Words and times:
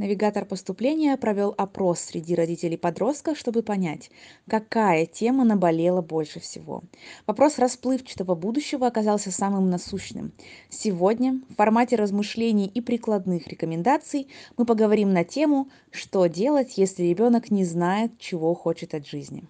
Навигатор 0.00 0.46
поступления 0.46 1.14
провел 1.18 1.54
опрос 1.58 2.00
среди 2.00 2.34
родителей 2.34 2.78
подростков, 2.78 3.36
чтобы 3.36 3.62
понять, 3.62 4.10
какая 4.48 5.04
тема 5.04 5.44
наболела 5.44 6.00
больше 6.00 6.40
всего. 6.40 6.82
Вопрос 7.26 7.58
расплывчатого 7.58 8.34
будущего 8.34 8.86
оказался 8.86 9.30
самым 9.30 9.68
насущным. 9.68 10.32
Сегодня 10.70 11.42
в 11.50 11.54
формате 11.56 11.96
размышлений 11.96 12.66
и 12.66 12.80
прикладных 12.80 13.46
рекомендаций 13.46 14.28
мы 14.56 14.64
поговорим 14.64 15.12
на 15.12 15.22
тему 15.22 15.68
«Что 15.90 16.24
делать, 16.28 16.78
если 16.78 17.02
ребенок 17.02 17.50
не 17.50 17.66
знает, 17.66 18.18
чего 18.18 18.54
хочет 18.54 18.94
от 18.94 19.06
жизни?». 19.06 19.44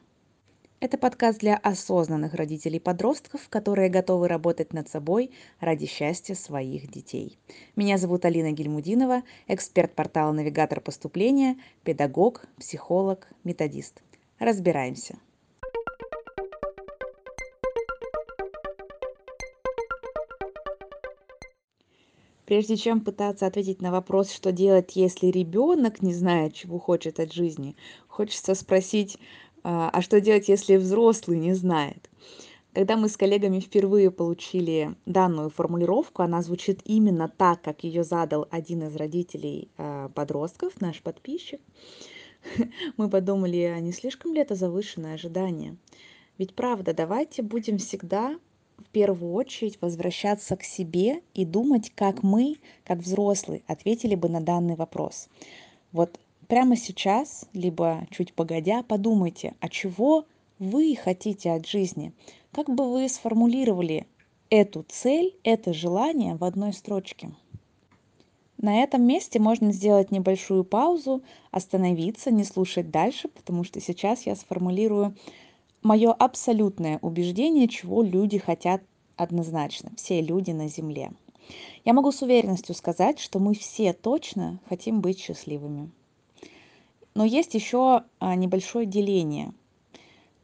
Это 0.83 0.97
подкаст 0.97 1.41
для 1.41 1.59
осознанных 1.59 2.33
родителей-подростков, 2.33 3.51
которые 3.51 3.91
готовы 3.91 4.29
работать 4.29 4.73
над 4.73 4.89
собой 4.89 5.31
ради 5.61 5.85
счастья 5.85 6.35
своих 6.35 6.91
детей. 6.91 7.39
Меня 7.77 7.99
зовут 7.99 8.25
Алина 8.25 8.51
Гельмудинова, 8.53 9.23
эксперт 9.47 9.95
портала 9.95 10.33
«Навигатор 10.33 10.81
поступления», 10.81 11.59
педагог, 11.85 12.47
психолог, 12.57 13.29
методист. 13.45 14.01
Разбираемся. 14.39 15.19
Прежде 22.51 22.77
чем 22.77 23.01
пытаться 23.01 23.47
ответить 23.47 23.81
на 23.81 23.93
вопрос, 23.93 24.33
что 24.33 24.51
делать, 24.51 24.97
если 24.97 25.29
ребенок 25.29 26.03
не 26.03 26.13
знает, 26.13 26.53
чего 26.53 26.81
хочет 26.81 27.21
от 27.21 27.33
жизни, 27.33 27.77
хочется 28.09 28.57
спросить, 28.57 29.19
а, 29.63 29.91
а 29.91 30.03
что 30.03 30.21
делать, 30.21 30.49
если 30.49 30.77
взрослый 30.77 31.39
не 31.39 31.55
знает? 31.55 32.11
Когда 32.73 32.97
мы 32.97 33.09
с 33.09 33.17
коллегами 33.17 33.59
впервые 33.59 34.13
получили 34.13 34.95
данную 35.05 35.51
формулировку, 35.51 36.23
она 36.23 36.41
звучит 36.41 36.81
именно 36.85 37.29
так, 37.29 37.63
как 37.63 37.83
ее 37.83 38.05
задал 38.05 38.47
один 38.51 38.85
из 38.85 38.95
родителей 38.95 39.71
а, 39.77 40.09
подростков, 40.11 40.81
наш 40.81 41.03
подписчик. 41.03 41.61
Мы 42.97 43.11
подумали, 43.11 43.59
а 43.63 43.81
не 43.81 43.93
слишком 43.93 44.33
ли 44.35 44.41
это 44.41 44.55
завышенное 44.55 45.15
ожидание? 45.15 45.77
Ведь 46.39 46.55
правда, 46.55 46.95
давайте 46.95 47.43
будем 47.43 47.79
всегда 47.79 48.39
в 48.79 48.89
первую 48.91 49.33
очередь 49.33 49.79
возвращаться 49.81 50.57
к 50.57 50.63
себе 50.63 51.23
и 51.35 51.45
думать, 51.45 51.93
как 51.95 52.23
мы, 52.23 52.57
как 52.85 52.99
взрослые, 52.99 53.63
ответили 53.67 54.15
бы 54.15 54.29
на 54.29 54.41
данный 54.41 54.77
вопрос. 54.77 55.29
Вот 55.93 56.19
прямо 56.51 56.77
сейчас, 56.77 57.49
либо 57.53 58.09
чуть 58.11 58.35
погодя, 58.35 58.83
подумайте, 58.83 59.55
а 59.61 59.69
чего 59.69 60.27
вы 60.59 60.97
хотите 60.97 61.53
от 61.53 61.65
жизни? 61.65 62.13
Как 62.51 62.69
бы 62.69 62.91
вы 62.91 63.09
сформулировали 63.09 64.09
эту 64.51 64.85
цель, 64.89 65.37
это 65.45 65.73
желание 65.73 66.35
в 66.35 66.43
одной 66.43 66.73
строчке? 66.73 67.31
На 68.59 68.83
этом 68.83 69.05
месте 69.05 69.39
можно 69.39 69.71
сделать 69.73 70.11
небольшую 70.11 70.65
паузу, 70.65 71.23
остановиться, 71.53 72.33
не 72.33 72.43
слушать 72.43 72.91
дальше, 72.91 73.29
потому 73.29 73.63
что 73.63 73.81
сейчас 73.81 74.27
я 74.27 74.35
сформулирую 74.35 75.17
мое 75.83 76.13
абсолютное 76.13 76.99
убеждение, 77.01 77.69
чего 77.69 78.03
люди 78.03 78.39
хотят 78.39 78.83
однозначно, 79.15 79.93
все 79.97 80.21
люди 80.21 80.51
на 80.51 80.67
Земле. 80.67 81.13
Я 81.85 81.93
могу 81.93 82.11
с 82.11 82.23
уверенностью 82.23 82.75
сказать, 82.75 83.21
что 83.21 83.39
мы 83.39 83.55
все 83.55 83.93
точно 83.93 84.61
хотим 84.69 85.01
быть 85.01 85.21
счастливыми. 85.21 85.93
Но 87.15 87.25
есть 87.25 87.55
еще 87.55 88.05
а, 88.19 88.35
небольшое 88.35 88.87
деление. 88.87 89.53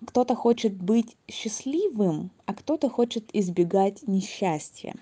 Кто-то 0.05 0.35
хочет 0.35 0.75
быть 0.75 1.17
счастливым, 1.29 2.31
а 2.45 2.55
кто-то 2.55 2.89
хочет 2.91 3.31
избегать 3.33 4.07
несчастья. 4.07 4.95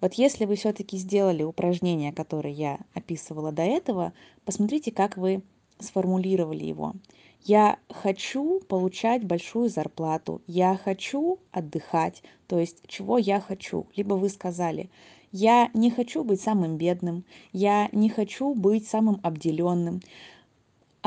Вот 0.00 0.14
если 0.14 0.44
вы 0.44 0.56
все-таки 0.56 0.98
сделали 0.98 1.42
упражнение, 1.42 2.12
которое 2.12 2.52
я 2.52 2.78
описывала 2.92 3.52
до 3.52 3.62
этого, 3.62 4.12
посмотрите, 4.44 4.90
как 4.90 5.16
вы 5.16 5.42
сформулировали 5.78 6.64
его. 6.64 6.94
Я 7.42 7.78
хочу 7.90 8.60
получать 8.60 9.24
большую 9.24 9.68
зарплату, 9.68 10.42
я 10.46 10.76
хочу 10.76 11.38
отдыхать, 11.52 12.22
то 12.48 12.58
есть 12.58 12.78
чего 12.88 13.18
я 13.18 13.40
хочу. 13.40 13.86
Либо 13.94 14.14
вы 14.14 14.28
сказали, 14.28 14.90
я 15.32 15.70
не 15.72 15.90
хочу 15.90 16.24
быть 16.24 16.40
самым 16.40 16.76
бедным, 16.76 17.24
я 17.52 17.88
не 17.92 18.08
хочу 18.08 18.54
быть 18.54 18.88
самым 18.88 19.20
обделенным, 19.22 20.00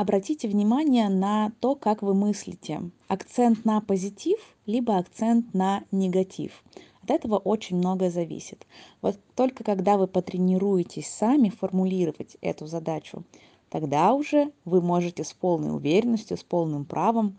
обратите 0.00 0.48
внимание 0.48 1.10
на 1.10 1.52
то, 1.60 1.74
как 1.74 2.00
вы 2.00 2.14
мыслите. 2.14 2.90
Акцент 3.06 3.66
на 3.66 3.82
позитив, 3.82 4.38
либо 4.64 4.96
акцент 4.96 5.52
на 5.52 5.84
негатив. 5.92 6.64
От 7.02 7.10
этого 7.10 7.36
очень 7.36 7.76
многое 7.76 8.10
зависит. 8.10 8.66
Вот 9.02 9.20
только 9.34 9.62
когда 9.62 9.98
вы 9.98 10.06
потренируетесь 10.06 11.06
сами 11.06 11.50
формулировать 11.50 12.38
эту 12.40 12.66
задачу, 12.66 13.24
тогда 13.68 14.14
уже 14.14 14.52
вы 14.64 14.80
можете 14.80 15.22
с 15.22 15.34
полной 15.34 15.76
уверенностью, 15.76 16.38
с 16.38 16.44
полным 16.44 16.86
правом 16.86 17.36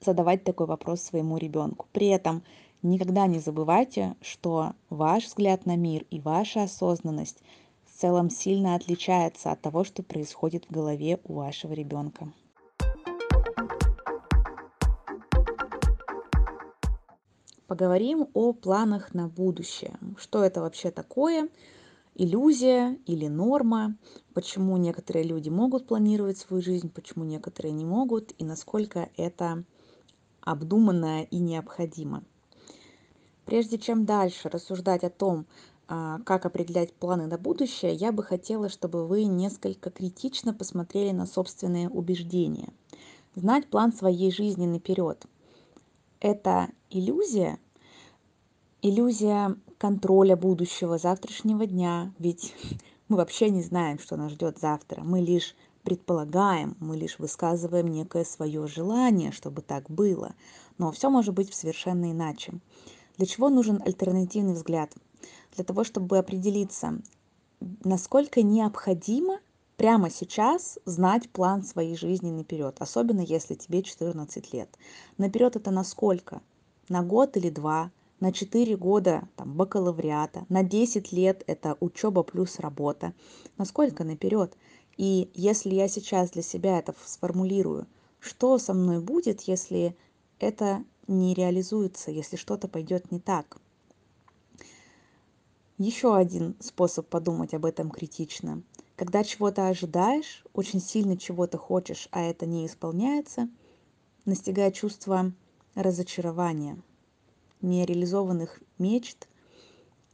задавать 0.00 0.44
такой 0.44 0.66
вопрос 0.66 1.00
своему 1.00 1.38
ребенку. 1.38 1.86
При 1.92 2.06
этом 2.06 2.44
никогда 2.82 3.26
не 3.26 3.40
забывайте, 3.40 4.14
что 4.20 4.74
ваш 4.90 5.24
взгляд 5.24 5.66
на 5.66 5.74
мир 5.74 6.04
и 6.10 6.20
ваша 6.20 6.62
осознанность 6.62 7.42
целом 8.04 8.28
сильно 8.28 8.74
отличается 8.74 9.50
от 9.50 9.62
того, 9.62 9.82
что 9.82 10.02
происходит 10.02 10.66
в 10.66 10.70
голове 10.70 11.18
у 11.24 11.36
вашего 11.36 11.72
ребенка. 11.72 12.30
Поговорим 17.66 18.28
о 18.34 18.52
планах 18.52 19.14
на 19.14 19.28
будущее. 19.28 19.98
Что 20.18 20.44
это 20.44 20.60
вообще 20.60 20.90
такое? 20.90 21.48
Иллюзия 22.14 22.98
или 23.06 23.26
норма? 23.26 23.96
Почему 24.34 24.76
некоторые 24.76 25.24
люди 25.24 25.48
могут 25.48 25.86
планировать 25.86 26.36
свою 26.36 26.62
жизнь, 26.62 26.90
почему 26.90 27.24
некоторые 27.24 27.72
не 27.72 27.86
могут, 27.86 28.34
и 28.36 28.44
насколько 28.44 29.08
это 29.16 29.64
обдуманно 30.42 31.22
и 31.22 31.38
необходимо. 31.38 32.22
Прежде 33.46 33.78
чем 33.78 34.04
дальше 34.04 34.50
рассуждать 34.50 35.04
о 35.04 35.10
том, 35.10 35.46
как 35.86 36.46
определять 36.46 36.94
планы 36.94 37.26
на 37.26 37.36
будущее, 37.36 37.92
я 37.92 38.10
бы 38.10 38.22
хотела, 38.22 38.68
чтобы 38.68 39.06
вы 39.06 39.24
несколько 39.24 39.90
критично 39.90 40.54
посмотрели 40.54 41.10
на 41.10 41.26
собственные 41.26 41.88
убеждения. 41.88 42.72
Знать 43.34 43.68
план 43.68 43.92
своей 43.92 44.30
жизни 44.30 44.66
наперед– 44.66 45.26
это 46.24 46.70
иллюзия, 46.88 47.58
иллюзия 48.80 49.56
контроля 49.76 50.36
будущего, 50.36 50.96
завтрашнего 50.96 51.66
дня, 51.66 52.14
ведь 52.18 52.54
мы 53.08 53.18
вообще 53.18 53.50
не 53.50 53.62
знаем, 53.62 53.98
что 53.98 54.16
нас 54.16 54.32
ждет 54.32 54.58
завтра. 54.58 55.02
Мы 55.02 55.20
лишь 55.20 55.54
предполагаем, 55.82 56.76
мы 56.80 56.96
лишь 56.96 57.18
высказываем 57.18 57.88
некое 57.88 58.24
свое 58.24 58.66
желание, 58.66 59.32
чтобы 59.32 59.60
так 59.60 59.90
было. 59.90 60.34
Но 60.78 60.90
все 60.92 61.10
может 61.10 61.34
быть 61.34 61.52
совершенно 61.52 62.10
иначе. 62.10 62.54
Для 63.18 63.26
чего 63.26 63.50
нужен 63.50 63.82
альтернативный 63.84 64.54
взгляд? 64.54 64.94
Для 65.54 65.64
того, 65.64 65.84
чтобы 65.84 66.18
определиться, 66.18 67.00
насколько 67.84 68.42
необходимо 68.42 69.40
прямо 69.76 70.10
сейчас 70.10 70.78
знать 70.84 71.28
план 71.30 71.62
своей 71.62 71.96
жизни 71.96 72.30
наперед, 72.30 72.76
особенно 72.78 73.20
если 73.20 73.54
тебе 73.54 73.82
14 73.82 74.52
лет. 74.52 74.68
Наперед 75.18 75.56
это 75.56 75.70
на 75.70 75.84
сколько? 75.84 76.42
На 76.88 77.02
год 77.02 77.36
или 77.36 77.50
два? 77.50 77.90
На 78.20 78.32
4 78.32 78.76
года 78.76 79.28
там, 79.36 79.54
бакалавриата? 79.54 80.46
На 80.48 80.62
10 80.62 81.12
лет 81.12 81.42
это 81.46 81.76
учеба 81.80 82.22
плюс 82.22 82.58
работа? 82.58 83.12
Насколько 83.58 84.04
наперед? 84.04 84.56
И 84.96 85.30
если 85.34 85.74
я 85.74 85.88
сейчас 85.88 86.30
для 86.30 86.42
себя 86.42 86.78
это 86.78 86.94
сформулирую, 87.04 87.86
что 88.20 88.58
со 88.58 88.72
мной 88.72 89.00
будет, 89.00 89.42
если 89.42 89.96
это 90.38 90.84
не 91.08 91.34
реализуется, 91.34 92.10
если 92.10 92.36
что-то 92.36 92.68
пойдет 92.68 93.10
не 93.10 93.18
так? 93.18 93.58
Еще 95.78 96.14
один 96.14 96.54
способ 96.60 97.08
подумать 97.08 97.52
об 97.52 97.64
этом 97.64 97.90
критично. 97.90 98.62
Когда 98.94 99.24
чего-то 99.24 99.66
ожидаешь, 99.66 100.44
очень 100.52 100.80
сильно 100.80 101.16
чего-то 101.16 101.58
хочешь, 101.58 102.08
а 102.12 102.20
это 102.20 102.46
не 102.46 102.64
исполняется, 102.64 103.48
настигает 104.24 104.76
чувство 104.76 105.32
разочарования, 105.74 106.80
нереализованных 107.60 108.62
мечт, 108.78 109.26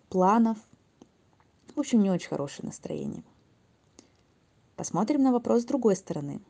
планов. 0.09 0.57
В 1.75 1.81
общем, 1.81 2.03
не 2.03 2.11
очень 2.11 2.31
хорошее 2.31 2.67
настроение. 2.67 3.23
Посмотрим 4.77 5.23
на 5.23 5.31
вопрос 5.31 5.61
с 5.61 5.67
другой 5.67 5.95
стороны. 5.95 6.41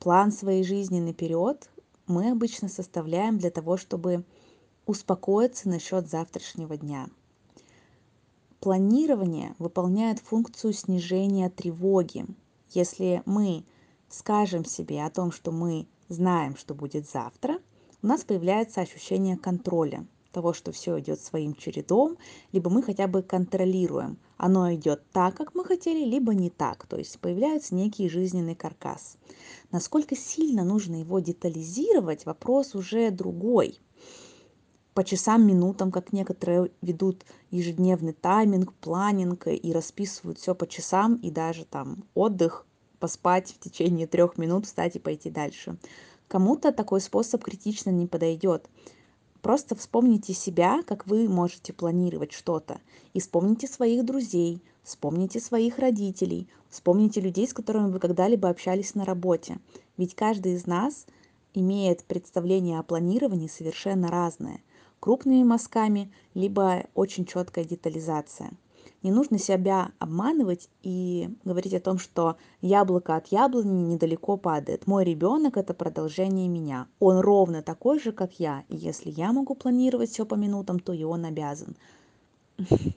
План 0.00 0.32
своей 0.32 0.64
жизни 0.64 0.98
наперед 0.98 1.70
мы 2.08 2.32
обычно 2.32 2.68
составляем 2.68 3.38
для 3.38 3.52
того, 3.52 3.76
чтобы 3.76 4.24
успокоиться 4.84 5.68
насчет 5.68 6.10
завтрашнего 6.10 6.76
дня– 6.76 7.08
Планирование 8.60 9.54
выполняет 9.58 10.18
функцию 10.18 10.72
снижения 10.72 11.50
тревоги. 11.50 12.26
Если 12.70 13.22
мы 13.26 13.64
скажем 14.08 14.64
себе 14.64 15.04
о 15.04 15.10
том, 15.10 15.30
что 15.30 15.52
мы 15.52 15.86
знаем, 16.08 16.56
что 16.56 16.74
будет 16.74 17.08
завтра, 17.08 17.60
у 18.02 18.06
нас 18.06 18.24
появляется 18.24 18.80
ощущение 18.80 19.36
контроля. 19.36 20.06
того, 20.32 20.52
что 20.52 20.70
все 20.70 21.00
идет 21.00 21.20
своим 21.20 21.54
чередом, 21.54 22.18
либо 22.52 22.68
мы 22.68 22.82
хотя 22.82 23.06
бы 23.06 23.22
контролируем, 23.22 24.18
оно 24.36 24.74
идет 24.74 25.02
так, 25.10 25.34
как 25.34 25.54
мы 25.54 25.64
хотели, 25.64 26.04
либо 26.04 26.34
не 26.34 26.50
так. 26.50 26.86
То 26.86 26.98
есть 26.98 27.18
появляется 27.20 27.74
некий 27.74 28.10
жизненный 28.10 28.54
каркас. 28.54 29.16
Насколько 29.72 30.14
сильно 30.14 30.62
нужно 30.62 30.96
его 30.96 31.20
детализировать, 31.20 32.26
вопрос 32.26 32.74
уже 32.74 33.10
другой. 33.10 33.80
По 34.96 35.04
часам, 35.04 35.46
минутам, 35.46 35.92
как 35.92 36.14
некоторые 36.14 36.70
ведут 36.80 37.26
ежедневный 37.50 38.14
тайминг, 38.14 38.72
планинг 38.72 39.46
и 39.46 39.70
расписывают 39.70 40.38
все 40.38 40.54
по 40.54 40.66
часам, 40.66 41.16
и 41.16 41.30
даже 41.30 41.66
там 41.66 42.04
отдых, 42.14 42.64
поспать 42.98 43.50
в 43.50 43.58
течение 43.58 44.06
трех 44.06 44.38
минут, 44.38 44.64
встать 44.64 44.96
и 44.96 44.98
пойти 44.98 45.28
дальше. 45.28 45.76
Кому-то 46.28 46.72
такой 46.72 47.02
способ 47.02 47.44
критично 47.44 47.90
не 47.90 48.06
подойдет. 48.06 48.70
Просто 49.42 49.74
вспомните 49.74 50.32
себя, 50.32 50.82
как 50.86 51.06
вы 51.06 51.28
можете 51.28 51.74
планировать 51.74 52.32
что-то. 52.32 52.80
И 53.12 53.20
вспомните 53.20 53.66
своих 53.66 54.02
друзей, 54.02 54.62
вспомните 54.82 55.40
своих 55.40 55.78
родителей, 55.78 56.48
вспомните 56.70 57.20
людей, 57.20 57.46
с 57.46 57.52
которыми 57.52 57.90
вы 57.90 57.98
когда-либо 57.98 58.48
общались 58.48 58.94
на 58.94 59.04
работе. 59.04 59.58
Ведь 59.98 60.14
каждый 60.14 60.54
из 60.54 60.66
нас 60.66 61.04
имеет 61.52 62.02
представление 62.04 62.78
о 62.78 62.82
планировании 62.82 63.48
совершенно 63.48 64.08
разное. 64.08 64.62
Крупными 65.06 65.44
мазками, 65.44 66.12
либо 66.34 66.88
очень 66.94 67.26
четкая 67.26 67.64
детализация– 67.64 68.50
не 69.04 69.12
нужно 69.12 69.38
себя 69.38 69.92
обманывать 70.00 70.68
и 70.82 71.30
говорить 71.44 71.74
о 71.74 71.80
том, 71.80 71.96
что 72.00 72.38
яблоко 72.60 73.14
от 73.14 73.28
яблони 73.28 73.92
недалеко 73.92 74.36
падает. 74.36 74.88
Мой 74.88 75.04
ребенок– 75.04 75.56
это 75.58 75.74
продолжение 75.74 76.48
меня. 76.48 76.88
Он 76.98 77.20
ровно 77.20 77.62
такой 77.62 78.00
же, 78.00 78.10
как 78.10 78.40
я. 78.40 78.64
И 78.68 78.74
если 78.74 79.10
я 79.10 79.32
могу 79.32 79.54
планировать 79.54 80.10
все 80.10 80.26
по 80.26 80.34
минутам, 80.34 80.80
то 80.80 80.92
и 80.92 81.04
он 81.04 81.24
обязан. 81.24 81.76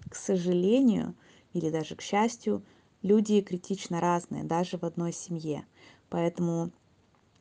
К 0.10 0.16
сожалению, 0.16 1.14
или 1.54 1.70
даже 1.70 1.96
к 1.96 2.02
счастью, 2.02 2.64
люди 3.04 3.42
критично 3.42 4.02
разные, 4.02 4.44
даже 4.44 4.80
в 4.80 4.84
одной 4.84 5.14
семье. 5.14 5.64
Поэтому 6.10 6.72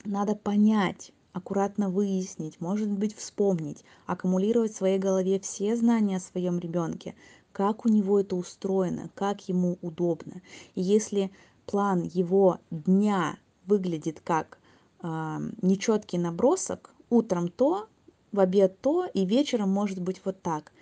надо 0.04 0.34
понять, 0.34 1.12
аккуратно 1.32 1.90
выяснить, 1.90 2.60
может 2.60 2.90
быть, 2.90 3.14
вспомнить, 3.14 3.84
аккумулировать 4.06 4.72
в 4.72 4.76
своей 4.76 4.98
голове 4.98 5.38
все 5.40 5.76
знания 5.76 6.16
о 6.16 6.20
своем 6.20 6.58
ребенке, 6.58 7.14
как 7.52 7.86
у 7.86 7.88
него 7.88 8.20
это 8.20 8.36
устроено, 8.36 9.10
как 9.14 9.48
ему 9.48 9.78
удобно. 9.82 10.40
И 10.74 10.82
если 10.82 11.30
план 11.66 12.02
его 12.02 12.58
дня 12.70 13.38
выглядит 13.66 14.20
как 14.20 14.58
э, 15.02 15.38
нечеткий 15.62 16.18
набросок, 16.18 16.94
утром 17.10 17.48
то, 17.48 17.88
в 18.32 18.40
обед 18.40 18.80
то, 18.80 19.06
и 19.06 19.24
вечером 19.24 19.70
может 19.70 20.00
быть 20.00 20.20
вот 20.24 20.40
так, 20.42 20.72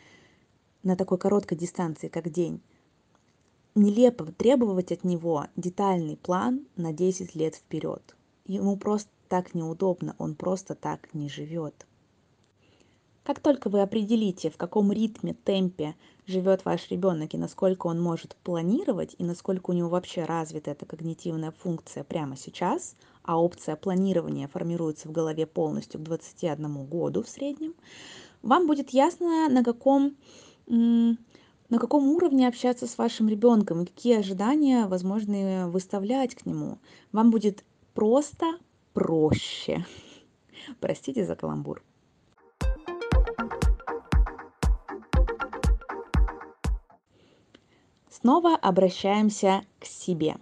на 0.82 0.96
такой 0.96 1.18
короткой 1.18 1.58
дистанции, 1.58 2.08
как 2.08 2.30
день. 2.30 2.60
Нелепо 3.74 4.24
требовать 4.24 4.92
от 4.92 5.04
него 5.04 5.46
детальный 5.56 6.16
план 6.16 6.66
на 6.76 6.92
10 6.92 7.34
лет 7.34 7.56
вперед. 7.56 8.16
Ему 8.46 8.76
просто 8.76 9.10
так 9.28 9.54
неудобно, 9.54 10.14
он 10.18 10.34
просто 10.34 10.74
так 10.74 11.12
не 11.14 11.28
живет. 11.28 11.86
Как 13.26 13.40
только 13.40 13.68
вы 13.70 13.82
определите, 13.82 14.50
в 14.50 14.56
каком 14.56 14.92
ритме, 14.92 15.34
темпе 15.34 15.96
живет 16.26 16.64
ваш 16.64 16.88
ребенок 16.90 17.34
и 17.34 17.38
насколько 17.38 17.88
он 17.88 18.00
может 18.00 18.36
планировать, 18.44 19.16
и 19.18 19.24
насколько 19.24 19.70
у 19.70 19.72
него 19.72 19.88
вообще 19.88 20.24
развита 20.24 20.70
эта 20.70 20.86
когнитивная 20.86 21.50
функция 21.50 22.04
прямо 22.04 22.36
сейчас, 22.36 22.94
а 23.24 23.42
опция 23.42 23.74
планирования 23.74 24.46
формируется 24.46 25.08
в 25.08 25.12
голове 25.12 25.44
полностью 25.44 25.98
к 25.98 26.04
21 26.04 26.86
году 26.86 27.24
в 27.24 27.28
среднем, 27.28 27.74
вам 28.42 28.68
будет 28.68 28.90
ясно, 28.90 29.48
на 29.48 29.64
каком, 29.64 30.16
на 30.68 31.16
каком 31.80 32.06
уровне 32.06 32.46
общаться 32.46 32.86
с 32.86 32.96
вашим 32.96 33.28
ребенком 33.28 33.82
и 33.82 33.86
какие 33.86 34.18
ожидания 34.18 34.86
возможны 34.86 35.66
выставлять 35.66 36.36
к 36.36 36.46
нему. 36.46 36.78
Вам 37.10 37.32
будет 37.32 37.64
просто 37.92 38.46
проще. 38.96 39.84
Простите 40.80 41.24
за 41.24 41.36
каламбур. 41.36 41.82
Снова 48.08 48.56
обращаемся 48.56 49.60
к 49.78 49.84
себе. 49.84 50.36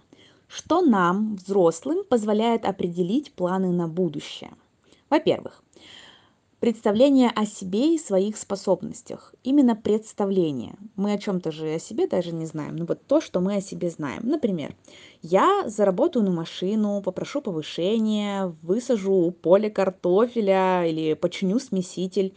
Что 0.47 0.81
нам, 0.81 1.35
взрослым, 1.35 2.05
позволяет 2.09 2.65
определить 2.65 3.33
планы 3.33 3.71
на 3.71 3.87
будущее? 3.89 4.51
Во-первых, 5.09 5.61
представление 6.65 7.29
о 7.29 7.45
себе 7.45 7.93
и 7.93 7.99
своих 7.99 8.37
способностях. 8.37 9.35
Именно 9.43 9.75
представление. 9.75 10.75
Мы 10.95 11.13
о 11.13 11.19
чем-то 11.19 11.51
же 11.51 11.75
о 11.75 11.79
себе 11.79 12.07
даже 12.07 12.31
не 12.31 12.47
знаем. 12.47 12.75
Ну 12.75 12.87
вот 12.87 13.05
то, 13.05 13.21
что 13.21 13.39
мы 13.39 13.57
о 13.57 13.61
себе 13.61 13.91
знаем. 13.91 14.27
Например, 14.27 14.75
я 15.21 15.65
заработаю 15.67 16.25
на 16.25 16.31
машину, 16.31 17.03
попрошу 17.05 17.41
повышения, 17.41 18.47
высажу 18.63 19.29
поле 19.29 19.69
картофеля 19.69 20.87
или 20.87 21.13
починю 21.13 21.59
смеситель. 21.59 22.33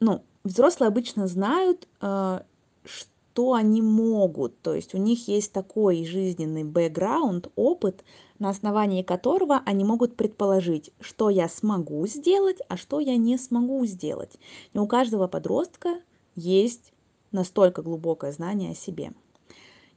Ну, 0.00 0.24
взрослые 0.42 0.88
обычно 0.88 1.28
знают, 1.28 1.86
э, 2.00 2.40
что 2.84 3.11
что 3.32 3.54
они 3.54 3.80
могут. 3.80 4.60
То 4.60 4.74
есть 4.74 4.94
у 4.94 4.98
них 4.98 5.26
есть 5.26 5.52
такой 5.52 6.04
жизненный 6.04 6.64
бэкграунд, 6.64 7.48
опыт, 7.56 8.04
на 8.38 8.50
основании 8.50 9.02
которого 9.02 9.62
они 9.64 9.84
могут 9.84 10.16
предположить, 10.16 10.90
что 11.00 11.30
я 11.30 11.48
смогу 11.48 12.06
сделать, 12.06 12.58
а 12.68 12.76
что 12.76 13.00
я 13.00 13.16
не 13.16 13.38
смогу 13.38 13.86
сделать. 13.86 14.32
Не 14.74 14.80
у 14.80 14.86
каждого 14.86 15.28
подростка 15.28 16.02
есть 16.34 16.92
настолько 17.30 17.80
глубокое 17.80 18.32
знание 18.32 18.72
о 18.72 18.74
себе. 18.74 19.12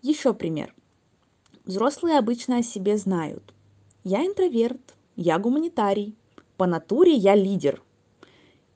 Еще 0.01 0.33
пример. 0.33 0.73
Взрослые 1.65 2.17
обычно 2.17 2.59
о 2.59 2.63
себе 2.63 2.97
знают. 2.97 3.53
Я 4.05 4.25
интроверт, 4.25 4.95
я 5.17 5.39
гуманитарий, 5.39 6.15
по 6.55 6.67
натуре 6.67 7.13
я 7.13 7.35
лидер, 7.35 7.81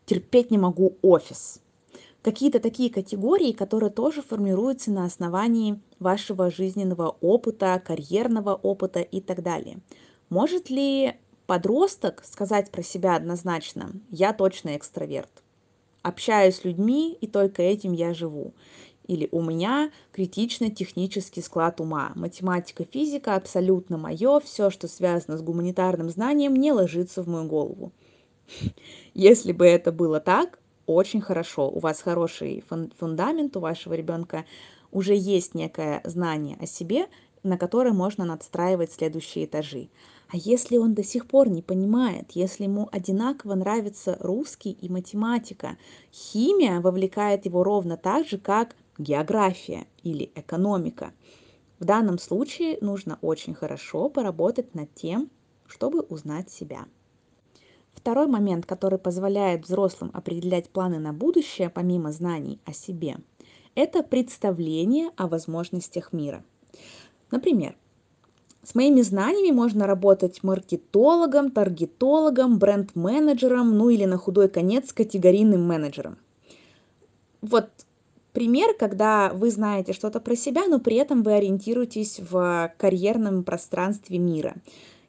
терпеть 0.06 0.52
не 0.52 0.58
могу 0.58 0.98
офис– 1.02 1.62
какие-то 2.22 2.60
такие 2.60 2.90
категории, 2.90 3.52
которые 3.52 3.90
тоже 3.90 4.22
формируются 4.22 4.92
на 4.92 5.06
основании 5.06 5.80
вашего 6.00 6.52
жизненного 6.52 7.18
опыта, 7.22 7.82
карьерного 7.84 8.56
опыта 8.56 9.00
и 9.00 9.22
так 9.22 9.42
далее. 9.42 9.80
Может 10.30 10.70
ли 10.70 11.14
подросток 11.48 12.24
сказать 12.26 12.72
про 12.72 12.84
себя 12.84 13.16
однозначно 13.16 13.92
«я 14.12 14.34
точно 14.34 14.76
экстраверт», 14.76 15.32
«общаюсь 16.02 16.58
с 16.58 16.64
людьми 16.64 17.18
и 17.20 17.28
только 17.28 17.64
этим 17.64 17.94
я 17.94 18.14
живу», 18.14 18.54
или 19.08 19.28
«у 19.32 19.42
меня 19.42 19.92
критично-технический 20.12 21.42
склад 21.42 21.82
ума, 21.82 22.12
математика, 22.16 22.86
физика 22.86 23.36
абсолютно 23.36 23.98
мое, 23.98 24.40
все, 24.42 24.70
что 24.70 24.88
связано 24.88 25.38
с 25.38 25.42
гуманитарным 25.42 26.10
знанием, 26.10 26.56
не 26.56 26.72
ложится 26.72 27.24
в 27.24 27.28
мою 27.28 27.46
голову». 27.48 27.92
Если 29.16 29.52
бы 29.52 29.66
это 29.66 29.92
было 29.92 30.20
так, 30.20 30.60
очень 30.90 31.22
хорошо. 31.22 31.70
У 31.70 31.80
вас 31.80 32.02
хороший 32.02 32.64
фундамент, 32.98 33.56
у 33.56 33.60
вашего 33.60 33.94
ребенка 33.94 34.46
уже 34.92 35.16
есть 35.16 35.54
некое 35.54 36.02
знание 36.04 36.58
о 36.60 36.66
себе, 36.66 37.08
на 37.44 37.58
которое 37.58 37.94
можно 37.94 38.26
надстраивать 38.26 38.92
следующие 38.92 39.46
этажи. 39.46 39.90
А 40.30 40.38
если 40.38 40.78
он 40.78 40.94
до 40.94 41.04
сих 41.04 41.28
пор 41.28 41.50
не 41.50 41.62
понимает, 41.62 42.32
если 42.32 42.64
ему 42.64 42.90
одинаково 42.92 43.56
нравится 43.56 44.18
русский 44.20 44.72
и 44.72 44.90
математика, 44.90 45.78
химия 46.12 46.82
вовлекает 46.82 47.46
его 47.46 47.64
ровно 47.64 47.96
так 47.96 48.28
же, 48.28 48.38
как 48.38 48.76
география 48.98 49.86
или 50.04 50.32
экономика. 50.36 51.14
В 51.80 51.86
данном 51.86 52.20
случае 52.20 52.78
нужно 52.82 53.18
очень 53.22 53.54
хорошо 53.54 54.10
поработать 54.10 54.76
над 54.76 54.94
тем, 54.94 55.30
чтобы 55.68 56.02
узнать 56.02 56.52
себя. 56.52 56.86
Второй 58.02 58.28
момент, 58.28 58.66
который 58.66 58.98
позволяет 58.98 59.66
взрослым 59.66 60.10
определять 60.14 60.70
планы 60.70 61.00
на 61.00 61.12
будущее, 61.12 61.70
помимо 61.70 62.14
знаний 62.14 62.60
о 62.64 62.72
себе, 62.72 63.18
это 63.76 64.04
представление 64.04 65.10
о 65.18 65.28
возможностях 65.28 66.14
мира. 66.14 66.42
Например, 67.30 67.76
с 68.64 68.74
моими 68.74 69.02
знаниями 69.02 69.54
можно 69.54 69.86
работать 69.86 70.44
маркетологом, 70.44 71.52
таргетологом, 71.52 72.58
бренд-менеджером, 72.58 73.78
ну 73.78 73.90
или 73.90 74.06
на 74.06 74.18
худой 74.18 74.48
конец 74.48 74.94
категорийным 74.94 75.62
менеджером. 75.62 76.18
Вот 77.42 77.70
пример, 78.32 78.76
когда 78.76 79.34
вы 79.34 79.52
знаете 79.52 79.92
что-то 79.92 80.22
про 80.22 80.38
себя, 80.38 80.68
но 80.68 80.80
при 80.80 80.96
этом 80.96 81.22
вы 81.22 81.34
ориентируетесь 81.34 82.22
в 82.22 82.72
карьерном 82.78 83.44
пространстве 83.44 84.20
мира. 84.20 84.56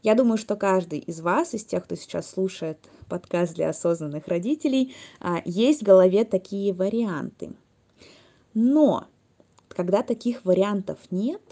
Я 0.02 0.14
думаю, 0.14 0.38
что 0.38 0.57
каждый 0.57 0.99
из 0.99 1.21
вас, 1.21 1.52
из 1.54 1.64
тех, 1.64 1.85
кто 1.85 1.95
сейчас 1.95 2.30
слушает 2.30 2.78
подкаст 3.09 3.54
для 3.54 3.69
осознанных 3.69 4.28
родителей, 4.28 4.95
а, 5.21 5.42
есть 5.45 5.83
в 5.83 5.85
голове 5.85 6.25
такие 6.25 6.73
варианты. 6.73 7.52
Но 8.54 9.04
когда 9.69 10.02
таких 10.02 10.45
вариантов 10.45 10.99
нет, 11.11 11.42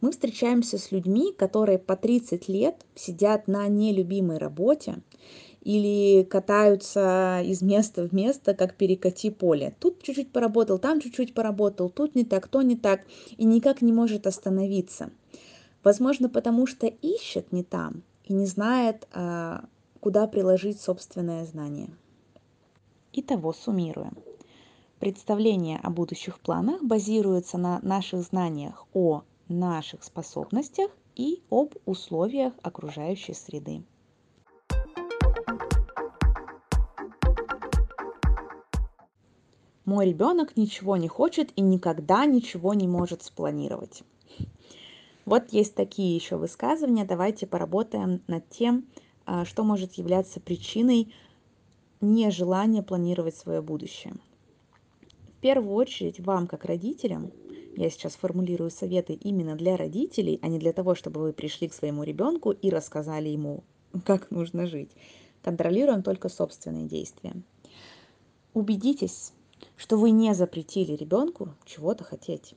мы 0.00 0.10
встречаемся 0.10 0.78
с 0.78 0.90
людьми, 0.90 1.34
которые 1.36 1.78
по 1.78 1.96
30 1.96 2.48
лет 2.48 2.76
сидят 2.94 3.46
на 3.46 3.68
нелюбимой 3.68 4.38
работе 4.38 5.02
или 5.60 6.22
катаются 6.22 7.42
из 7.44 7.60
места 7.60 8.06
в 8.08 8.12
место, 8.12 8.54
как 8.54 8.76
перекати 8.76 9.30
поле. 9.30 9.74
Тут 9.80 10.02
чуть-чуть 10.02 10.30
поработал, 10.30 10.78
там 10.78 11.00
чуть-чуть 11.00 11.34
поработал, 11.34 11.90
тут 11.90 12.14
не 12.14 12.24
так, 12.24 12.48
то 12.48 12.62
не 12.62 12.76
так, 12.76 13.00
и 13.36 13.44
никак 13.44 13.82
не 13.82 13.92
может 13.92 14.26
остановиться. 14.26 15.10
Возможно, 15.86 16.28
потому 16.28 16.66
что 16.66 16.88
ищет 16.88 17.52
не 17.52 17.62
там 17.62 18.02
и 18.24 18.32
не 18.32 18.46
знает, 18.46 19.06
а, 19.12 19.66
куда 20.00 20.26
приложить 20.26 20.80
собственное 20.80 21.44
знание. 21.44 21.90
Итого 23.12 23.52
суммируем. 23.52 24.18
Представление 24.98 25.78
о 25.78 25.90
будущих 25.90 26.40
планах 26.40 26.82
базируется 26.82 27.56
на 27.56 27.78
наших 27.82 28.22
знаниях 28.22 28.88
о 28.94 29.22
наших 29.46 30.02
способностях 30.02 30.90
и 31.14 31.44
об 31.50 31.76
условиях 31.84 32.52
окружающей 32.62 33.34
среды. 33.34 33.84
Мой 39.84 40.08
ребенок 40.08 40.56
ничего 40.56 40.96
не 40.96 41.06
хочет 41.06 41.52
и 41.54 41.60
никогда 41.60 42.26
ничего 42.26 42.74
не 42.74 42.88
может 42.88 43.22
спланировать. 43.22 44.02
Вот 45.26 45.52
есть 45.52 45.74
такие 45.74 46.14
еще 46.14 46.36
высказывания. 46.36 47.04
Давайте 47.04 47.48
поработаем 47.48 48.22
над 48.28 48.48
тем, 48.48 48.86
а, 49.26 49.44
что 49.44 49.64
может 49.64 49.94
являться 49.94 50.40
причиной 50.40 51.12
нежелания 52.00 52.82
планировать 52.82 53.36
свое 53.36 53.60
будущее. 53.60 54.14
В 55.28 55.40
первую 55.40 55.74
очередь 55.74 56.20
вам, 56.20 56.46
как 56.46 56.64
родителям, 56.64 57.32
я 57.76 57.90
сейчас 57.90 58.14
формулирую 58.14 58.70
советы 58.70 59.14
именно 59.14 59.56
для 59.56 59.76
родителей, 59.76 60.38
а 60.42 60.48
не 60.48 60.58
для 60.58 60.72
того, 60.72 60.94
чтобы 60.94 61.20
вы 61.20 61.32
пришли 61.32 61.68
к 61.68 61.74
своему 61.74 62.04
ребенку 62.04 62.52
и 62.52 62.70
рассказали 62.70 63.28
ему, 63.28 63.64
как 64.04 64.30
нужно 64.30 64.66
жить. 64.66 64.92
Контролируем 65.42 66.04
только 66.04 66.28
собственные 66.28 66.86
действия. 66.86 67.34
Убедитесь, 68.54 69.32
что 69.76 69.96
вы 69.96 70.10
не 70.10 70.34
запретили 70.34 70.92
ребенку 70.92 71.54
чего-то 71.64 72.04
хотеть. 72.04 72.54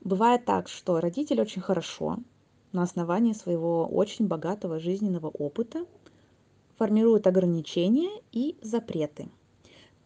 Бывает 0.00 0.46
так, 0.46 0.68
что 0.68 0.98
родитель 0.98 1.42
очень 1.42 1.60
хорошо 1.60 2.18
на 2.72 2.82
основании 2.82 3.34
своего 3.34 3.86
очень 3.86 4.26
богатого 4.26 4.80
жизненного 4.80 5.28
опыта 5.28 5.84
формирует 6.78 7.26
ограничения 7.26 8.22
и 8.32 8.56
запреты. 8.62 9.28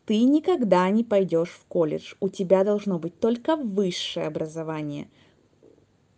Ты 0.05 0.25
никогда 0.25 0.91
не 0.91 1.05
пойдешь 1.05 1.51
в 1.51 1.65
колледж, 1.67 2.15
у 2.21 2.29
тебя 2.29 2.65
должно 2.65 2.99
быть 2.99 3.19
только 3.21 3.57
высшее 3.57 4.27
образование. 4.27 5.09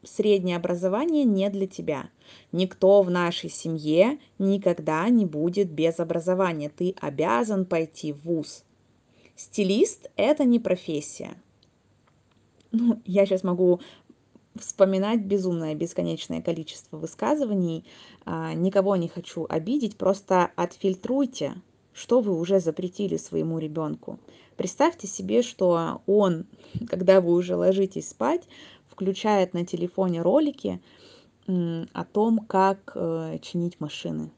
Среднее 0.02 0.56
образование 0.56 1.24
не 1.24 1.50
для 1.50 1.66
тебя. 1.66 2.08
Никто 2.52 3.02
в 3.02 3.10
нашей 3.10 3.50
семье 3.50 4.18
никогда 4.38 5.08
не 5.08 5.26
будет 5.26 5.70
без 5.70 6.00
образования. 6.00 6.70
Ты 6.74 6.94
обязан 7.00 7.66
пойти 7.66 8.12
в 8.12 8.22
ВУЗ. 8.22 8.64
Стилист– 9.34 10.10
это 10.16 10.44
не 10.44 10.60
профессия 10.60 11.36
ну, 12.72 13.00
я 13.04 13.26
сейчас 13.26 13.42
могу 13.42 13.80
вспоминать 14.58 15.20
безумное 15.20 15.74
бесконечное 15.74 16.42
количество 16.42 16.96
высказываний. 16.96 17.84
А, 18.24 18.54
никого 18.54 18.96
не 18.96 19.08
хочу 19.08 19.46
обидеть, 19.48 19.96
просто 19.96 20.50
отфильтруйте, 20.56 21.54
что 21.92 22.20
вы 22.20 22.38
уже 22.38 22.60
запретили 22.60 23.16
своему 23.16 23.58
ребенку. 23.58 24.18
Представьте 24.56 25.06
себе, 25.06 25.42
что 25.42 26.02
он, 26.06 26.46
когда 26.88 27.20
вы 27.20 27.34
уже 27.34 27.56
ложитесь 27.56 28.08
спать, 28.08 28.48
включает 28.88 29.54
на 29.54 29.66
телефоне 29.66 30.22
ролики 30.22 30.80
о 31.46 32.04
том, 32.04 32.40
как 32.40 32.92
э, 32.96 33.38
чинить 33.40 33.78
машины. 33.78 34.32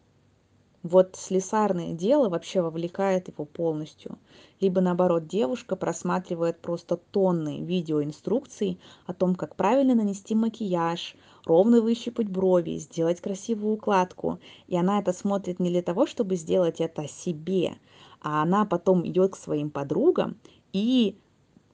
Вот 0.82 1.16
слесарное 1.16 1.92
дело 1.92 2.28
вообще 2.28 2.62
вовлекает 2.62 3.28
его 3.28 3.44
полностью 3.44 4.18
либо 4.60 4.80
наоборот 4.80 5.26
девушка 5.26 5.76
просматривает 5.76 6.60
просто 6.60 6.96
тонны 6.96 7.60
видеоинструкций 7.60 8.78
о 9.06 9.14
том, 9.14 9.34
как 9.34 9.56
правильно 9.56 9.94
нанести 9.94 10.34
макияж, 10.34 11.16
ровно 11.44 11.80
выщипать 11.80 12.28
брови, 12.28 12.78
сделать 12.78 13.20
красивую 13.20 13.74
укладку. 13.74 14.38
И 14.66 14.76
она 14.76 14.98
это 14.98 15.12
смотрит 15.12 15.60
не 15.60 15.70
для 15.70 15.82
того, 15.82 16.06
чтобы 16.06 16.36
сделать 16.36 16.80
это 16.80 17.08
себе, 17.08 17.76
а 18.20 18.42
она 18.42 18.64
потом 18.64 19.06
идет 19.06 19.32
к 19.32 19.36
своим 19.36 19.70
подругам 19.70 20.36
и 20.72 21.16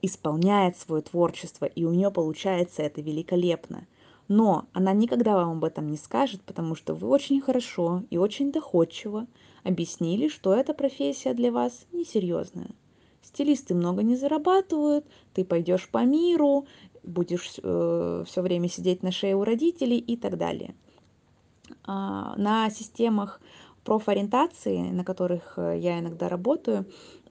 исполняет 0.01 0.77
свое 0.77 1.01
творчество, 1.01 1.65
и 1.65 1.83
у 1.83 1.91
нее 1.91 2.11
получается 2.11 2.83
это 2.83 3.01
великолепно. 3.01 3.87
Но 4.27 4.65
она 4.73 4.93
никогда 4.93 5.35
вам 5.35 5.57
об 5.57 5.63
этом 5.63 5.89
не 5.89 5.97
скажет, 5.97 6.41
потому 6.41 6.75
что 6.75 6.95
вы 6.95 7.07
очень 7.07 7.41
хорошо 7.41 8.03
и 8.09 8.17
очень 8.17 8.51
доходчиво 8.51 9.27
объяснили, 9.63 10.27
что 10.27 10.53
эта 10.53 10.73
профессия 10.73 11.33
для 11.33 11.51
вас 11.51 11.85
несерьезная. 11.91 12.71
Стилисты 13.21 13.75
много 13.75 14.03
не 14.03 14.15
зарабатывают, 14.15 15.05
ты 15.33 15.43
пойдешь 15.43 15.89
по 15.89 16.03
миру, 16.05 16.67
будешь 17.03 17.55
э, 17.61 18.23
все 18.25 18.41
время 18.41 18.69
сидеть 18.69 19.03
на 19.03 19.11
шее 19.11 19.35
у 19.35 19.43
родителей 19.43 19.97
и 19.97 20.15
так 20.15 20.37
далее. 20.37 20.75
А, 21.83 22.35
на 22.37 22.69
системах 22.69 23.41
профориентации, 23.83 24.77
на 24.77 25.03
которых 25.03 25.53
э, 25.57 25.77
я 25.79 25.99
иногда 25.99 26.29
работаю, 26.29 26.85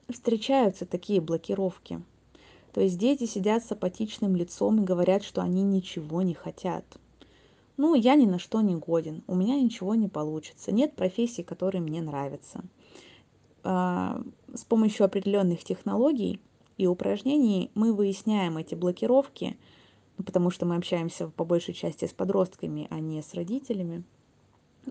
встречаются 0.08 0.86
такие 0.86 1.20
блокировки. 1.20 2.02
То 2.75 2.83
есть 2.83 2.99
дети 2.99 3.25
сидят 3.25 3.64
с 3.64 3.73
апатичным 3.73 4.37
лицом 4.37 4.83
и 4.83 4.85
говорят, 4.85 5.23
что 5.23 5.40
они 5.40 5.62
ничего 5.62 6.21
не 6.21 6.35
хотят 6.35 6.85
ну, 7.76 7.95
я 7.95 8.14
ни 8.14 8.26
на 8.26 8.38
что 8.38 8.61
не 8.61 8.76
годен, 8.76 9.23
у 9.26 9.35
меня 9.35 9.61
ничего 9.61 9.95
не 9.95 10.09
получится, 10.09 10.73
нет 10.73 10.95
профессии, 10.95 11.43
которые 11.43 11.83
мне 11.83 12.02
нравятся. 12.02 12.62
А, 13.62 14.21
с 14.54 14.64
помощью 14.64 15.07
определенных 15.07 15.64
технологий 15.64 16.40
и 16.76 16.87
упражнений 16.87 17.71
мы 17.75 17.93
выясняем 17.93 18.59
эти 18.59 18.75
блокировки, 18.75 19.57
ну, 20.19 20.25
потому 20.25 20.50
что 20.50 20.66
мы 20.66 20.76
общаемся 20.76 21.28
по 21.28 21.45
большей 21.45 21.75
части 21.75 22.04
с 22.04 22.12
подростками, 22.12 22.87
а 22.90 23.00
не 23.00 23.23
с 23.23 23.35
родителями. 23.35 24.04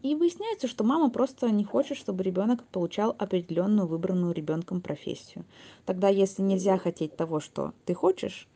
И 0.01 0.15
выясняется, 0.15 0.67
что 0.67 0.83
мама 0.83 1.09
просто 1.09 1.49
не 1.51 1.63
хочет, 1.63 1.97
чтобы 1.97 2.23
ребенок 2.23 2.63
получал 2.65 3.15
определенную 3.17 3.87
выбранную 3.87 4.33
ребенком 4.33 4.81
профессию. 4.81 5.45
Тогда, 5.85 6.09
если 6.09 6.41
нельзя 6.41 6.77
хотеть 6.77 7.15
того, 7.15 7.39
что 7.39 7.73
ты 7.85 7.93
хочешь, 7.93 8.47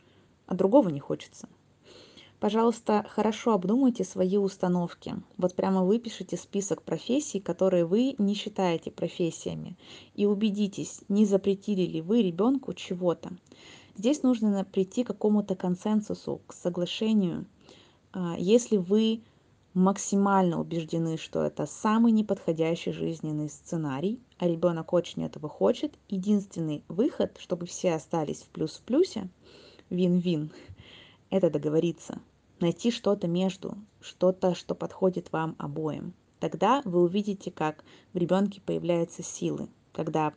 а 0.46 0.54
другого 0.54 0.88
не 0.88 1.00
хочется, 1.00 1.48
Пожалуйста, 2.40 3.04
хорошо 3.08 3.52
обдумайте 3.52 4.04
свои 4.04 4.36
установки. 4.36 5.16
Вот 5.38 5.56
прямо 5.56 5.82
выпишите 5.82 6.36
список 6.36 6.82
профессий, 6.82 7.40
которые 7.40 7.84
вы 7.84 8.14
не 8.18 8.34
считаете 8.34 8.92
профессиями. 8.92 9.76
И 10.14 10.24
убедитесь, 10.24 11.00
не 11.08 11.24
запретили 11.24 11.82
ли 11.82 12.00
вы 12.00 12.22
ребенку 12.22 12.74
чего-то. 12.74 13.30
Здесь 13.96 14.22
нужно 14.22 14.64
прийти 14.64 15.02
к 15.02 15.08
какому-то 15.08 15.56
консенсусу, 15.56 16.40
к 16.46 16.52
соглашению. 16.52 17.46
А, 18.12 18.36
если 18.38 18.76
вы 18.76 19.22
максимально 19.74 20.60
убеждены, 20.60 21.16
что 21.16 21.42
это 21.42 21.66
самый 21.66 22.12
неподходящий 22.12 22.92
жизненный 22.92 23.48
сценарий, 23.48 24.20
а 24.38 24.46
ребенок 24.48 24.92
очень 24.92 25.24
этого 25.24 25.48
хочет, 25.48 25.98
единственный 26.08 26.84
выход, 26.88 27.36
чтобы 27.38 27.66
все 27.66 27.94
остались 27.94 28.42
в 28.42 28.48
плюс 28.48 28.78
в 28.78 28.82
плюсе, 28.82 29.28
вин-вин, 29.90 30.50
это 31.30 31.50
договориться, 31.50 32.20
найти 32.60 32.90
что-то 32.90 33.28
между, 33.28 33.76
что-то, 34.00 34.54
что 34.54 34.74
подходит 34.74 35.32
вам 35.32 35.54
обоим. 35.58 36.14
Тогда 36.40 36.82
вы 36.84 37.02
увидите, 37.02 37.50
как 37.50 37.84
в 38.12 38.16
ребенке 38.16 38.60
появляются 38.60 39.22
силы, 39.22 39.68
когда 39.92 40.32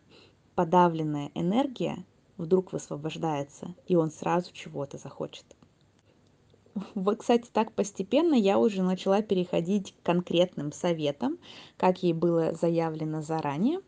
подавленная 0.55 1.31
энергия 1.35 2.03
вдруг 2.37 2.73
высвобождается, 2.73 3.75
и 3.87 3.95
он 3.95 4.11
сразу 4.11 4.51
чего-то 4.51 4.97
захочет. 4.97 5.45
Вот, 6.95 7.17
кстати, 7.19 7.49
так 7.51 7.73
постепенно 7.73 8.33
я 8.33 8.57
уже 8.57 8.81
начала 8.83 9.21
переходить 9.21 9.93
к 9.93 10.05
конкретным 10.05 10.71
советам, 10.71 11.37
как 11.77 12.03
ей 12.03 12.13
было 12.13 12.53
заявлено 12.53 13.21
заранее. 13.21 13.79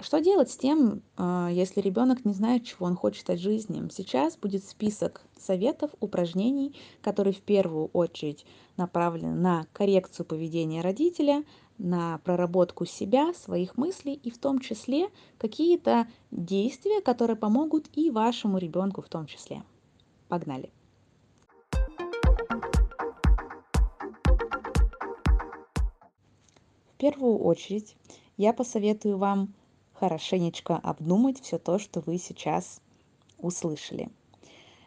Что 0.00 0.18
делать 0.18 0.50
с 0.50 0.56
тем, 0.56 1.02
а, 1.16 1.48
если 1.52 1.80
ребенок 1.80 2.24
не 2.24 2.32
знает, 2.32 2.64
чего 2.64 2.86
он 2.86 2.96
хочет 2.96 3.30
от 3.30 3.38
жизни? 3.38 3.88
Сейчас 3.92 4.36
будет 4.36 4.64
список 4.64 5.22
советов, 5.38 5.90
упражнений, 6.00 6.74
которые 7.02 7.34
в 7.34 7.40
первую 7.40 7.86
очередь 7.92 8.44
направлены 8.76 9.34
на 9.34 9.66
коррекцию 9.72 10.26
поведения 10.26 10.80
родителя, 10.80 11.44
на 11.78 12.18
проработку 12.18 12.84
себя, 12.84 13.32
своих 13.34 13.76
мыслей 13.76 14.14
и 14.14 14.30
в 14.30 14.38
том 14.38 14.58
числе 14.58 15.08
какие-то 15.38 16.08
действия, 16.32 17.00
которые 17.00 17.36
помогут 17.36 17.86
и 17.94 18.10
вашему 18.10 18.58
ребенку 18.58 19.02
в 19.02 19.08
том 19.08 19.26
числе. 19.26 19.62
Погнали! 20.28 20.70
Первую 27.02 27.36
очередь 27.38 27.96
я 28.36 28.52
посоветую 28.52 29.18
вам 29.18 29.54
хорошенечко 29.92 30.76
обдумать 30.76 31.40
все 31.40 31.58
то, 31.58 31.80
что 31.80 32.00
вы 32.00 32.16
сейчас 32.16 32.80
услышали. 33.38 34.08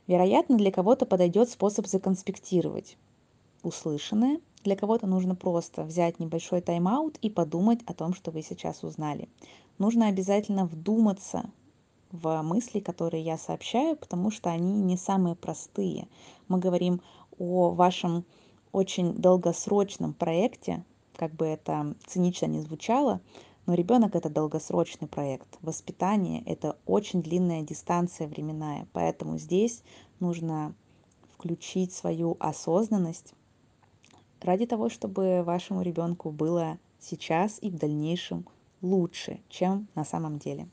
Вероятно, 0.08 0.56
для 0.56 0.72
кого-то 0.72 1.06
подойдет 1.06 1.50
способ 1.50 1.88
законспектировать 1.88 2.96
услышанное 3.64 4.40
Для 4.64 4.78
кого-то 4.78 5.08
нужно 5.08 5.36
просто 5.36 5.84
взять 5.84 6.20
небольшой 6.20 6.62
тайм-аут 6.62 7.18
и 7.18 7.30
подумать 7.30 7.82
о 7.86 7.94
том, 7.94 8.14
что 8.14 8.32
вы 8.32 8.44
сейчас 8.44 8.84
узнали. 8.84 9.28
Нужно 9.78 10.08
обязательно 10.08 10.66
вдуматься 10.66 11.52
в 12.12 12.42
мысли, 12.44 12.80
которые 12.80 13.24
я 13.24 13.38
сообщаю, 13.38 13.98
потому 13.98 14.32
что 14.32 14.50
они 14.50 14.72
не 14.72 14.96
самые 14.96 15.36
простые. 15.36 16.08
Мы 16.48 16.60
говорим 16.60 17.02
о 17.38 17.72
вашем 17.72 18.24
очень 18.72 19.16
долгосрочном 19.16 20.14
проекте, 20.14 20.86
как 21.16 21.34
бы 21.34 21.46
это 21.46 21.96
цинично 22.06 22.46
не 22.46 22.60
звучало, 22.62 23.22
но 23.66 23.74
ребенок 23.74 24.16
это 24.16 24.30
долгосрочный 24.30 25.08
проект. 25.08 25.58
Воспитание 25.62 26.44
это 26.46 26.78
очень 26.86 27.22
длинная 27.22 27.62
дистанция 27.62 28.28
временная, 28.28 28.88
поэтому 28.94 29.38
здесь 29.38 29.84
нужно 30.20 30.76
включить 31.34 31.94
свою 31.94 32.38
осознанность 32.40 33.34
ради 34.42 34.66
того, 34.66 34.90
чтобы 34.90 35.44
вашему 35.44 35.82
ребенку 35.82 36.32
было 36.32 36.78
сейчас 37.00 37.58
и 37.62 37.70
в 37.70 37.76
дальнейшем 37.76 38.46
лучше, 38.82 39.40
чем 39.50 39.88
на 39.96 40.06
самом 40.06 40.38
деле. 40.38 40.68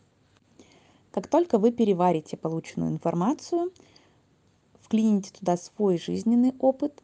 Как 1.10 1.26
только 1.28 1.58
вы 1.58 1.72
переварите 1.72 2.36
полученную 2.36 2.90
информацию, 2.90 3.70
вклините 4.80 5.32
туда 5.32 5.56
свой 5.56 5.98
жизненный 5.98 6.54
опыт, 6.58 7.02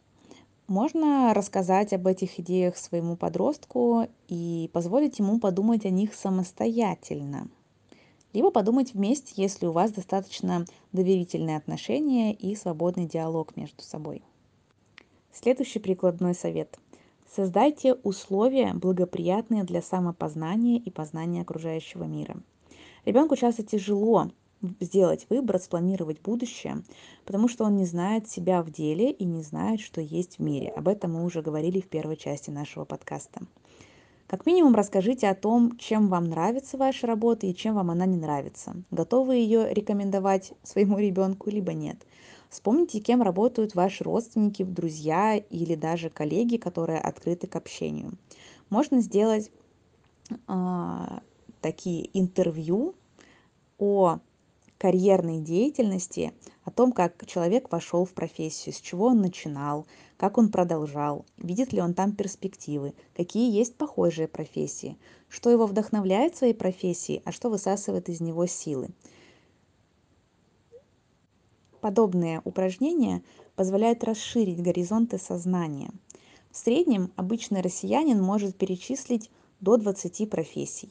можно 0.68 1.32
рассказать 1.34 1.92
об 1.94 2.06
этих 2.06 2.38
идеях 2.38 2.76
своему 2.76 3.16
подростку 3.16 4.06
и 4.28 4.70
позволить 4.72 5.18
ему 5.18 5.40
подумать 5.40 5.86
о 5.86 5.90
них 5.90 6.14
самостоятельно. 6.14 7.48
Либо 8.34 8.50
подумать 8.50 8.92
вместе, 8.92 9.32
если 9.36 9.66
у 9.66 9.72
вас 9.72 9.90
достаточно 9.90 10.66
доверительные 10.92 11.56
отношения 11.56 12.34
и 12.34 12.54
свободный 12.54 13.06
диалог 13.06 13.56
между 13.56 13.82
собой. 13.82 14.22
Следующий 15.32 15.78
прикладной 15.78 16.34
совет. 16.34 16.78
Создайте 17.34 17.94
условия, 17.94 18.74
благоприятные 18.74 19.64
для 19.64 19.80
самопознания 19.80 20.78
и 20.78 20.90
познания 20.90 21.42
окружающего 21.42 22.04
мира. 22.04 22.36
Ребенку 23.06 23.36
часто 23.36 23.62
тяжело 23.62 24.30
сделать 24.80 25.26
выбор, 25.28 25.58
спланировать 25.58 26.20
будущее, 26.20 26.82
потому 27.24 27.48
что 27.48 27.64
он 27.64 27.76
не 27.76 27.86
знает 27.86 28.28
себя 28.28 28.62
в 28.62 28.70
деле 28.70 29.10
и 29.10 29.24
не 29.24 29.42
знает, 29.42 29.80
что 29.80 30.00
есть 30.00 30.38
в 30.38 30.42
мире. 30.42 30.68
Об 30.70 30.88
этом 30.88 31.14
мы 31.14 31.24
уже 31.24 31.42
говорили 31.42 31.80
в 31.80 31.88
первой 31.88 32.16
части 32.16 32.50
нашего 32.50 32.84
подкаста. 32.84 33.42
Как 34.26 34.44
минимум 34.44 34.74
расскажите 34.74 35.26
о 35.28 35.34
том, 35.34 35.78
чем 35.78 36.08
вам 36.08 36.24
нравится 36.24 36.76
ваша 36.76 37.06
работа 37.06 37.46
и 37.46 37.54
чем 37.54 37.76
вам 37.76 37.90
она 37.90 38.04
не 38.04 38.18
нравится. 38.18 38.76
Готовы 38.90 39.36
ее 39.36 39.72
рекомендовать 39.72 40.52
своему 40.62 40.98
ребенку, 40.98 41.48
либо 41.48 41.72
нет. 41.72 41.96
Вспомните, 42.50 43.00
кем 43.00 43.22
работают 43.22 43.74
ваши 43.74 44.04
родственники, 44.04 44.64
друзья 44.64 45.36
или 45.36 45.74
даже 45.74 46.10
коллеги, 46.10 46.56
которые 46.58 46.98
открыты 46.98 47.46
к 47.46 47.56
общению. 47.56 48.12
Можно 48.68 49.00
сделать 49.00 49.50
э, 50.30 51.18
такие 51.62 52.10
интервью 52.18 52.94
о 53.78 54.18
карьерной 54.78 55.40
деятельности, 55.40 56.32
о 56.64 56.70
том, 56.70 56.92
как 56.92 57.26
человек 57.26 57.70
вошел 57.70 58.04
в 58.04 58.12
профессию, 58.12 58.72
с 58.72 58.80
чего 58.80 59.06
он 59.06 59.20
начинал, 59.20 59.86
как 60.16 60.38
он 60.38 60.50
продолжал, 60.50 61.26
видит 61.36 61.72
ли 61.72 61.80
он 61.80 61.94
там 61.94 62.12
перспективы, 62.12 62.94
какие 63.14 63.52
есть 63.52 63.74
похожие 63.74 64.28
профессии, 64.28 64.96
что 65.28 65.50
его 65.50 65.66
вдохновляет 65.66 66.34
в 66.34 66.38
своей 66.38 66.54
профессии, 66.54 67.22
а 67.24 67.32
что 67.32 67.50
высасывает 67.50 68.08
из 68.08 68.20
него 68.20 68.46
силы. 68.46 68.88
Подобные 71.80 72.40
упражнения 72.44 73.22
позволяют 73.54 74.02
расширить 74.04 74.62
горизонты 74.62 75.18
сознания. 75.18 75.90
В 76.50 76.56
среднем 76.56 77.12
обычный 77.16 77.60
россиянин 77.60 78.20
может 78.20 78.56
перечислить 78.56 79.30
до 79.60 79.76
20 79.76 80.28
профессий. 80.28 80.90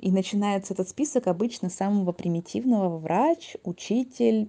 И 0.00 0.10
начинается 0.10 0.72
этот 0.72 0.88
список 0.88 1.26
обычно 1.26 1.68
с 1.68 1.74
самого 1.74 2.12
примитивного 2.12 2.96
врач, 2.96 3.56
учитель, 3.64 4.48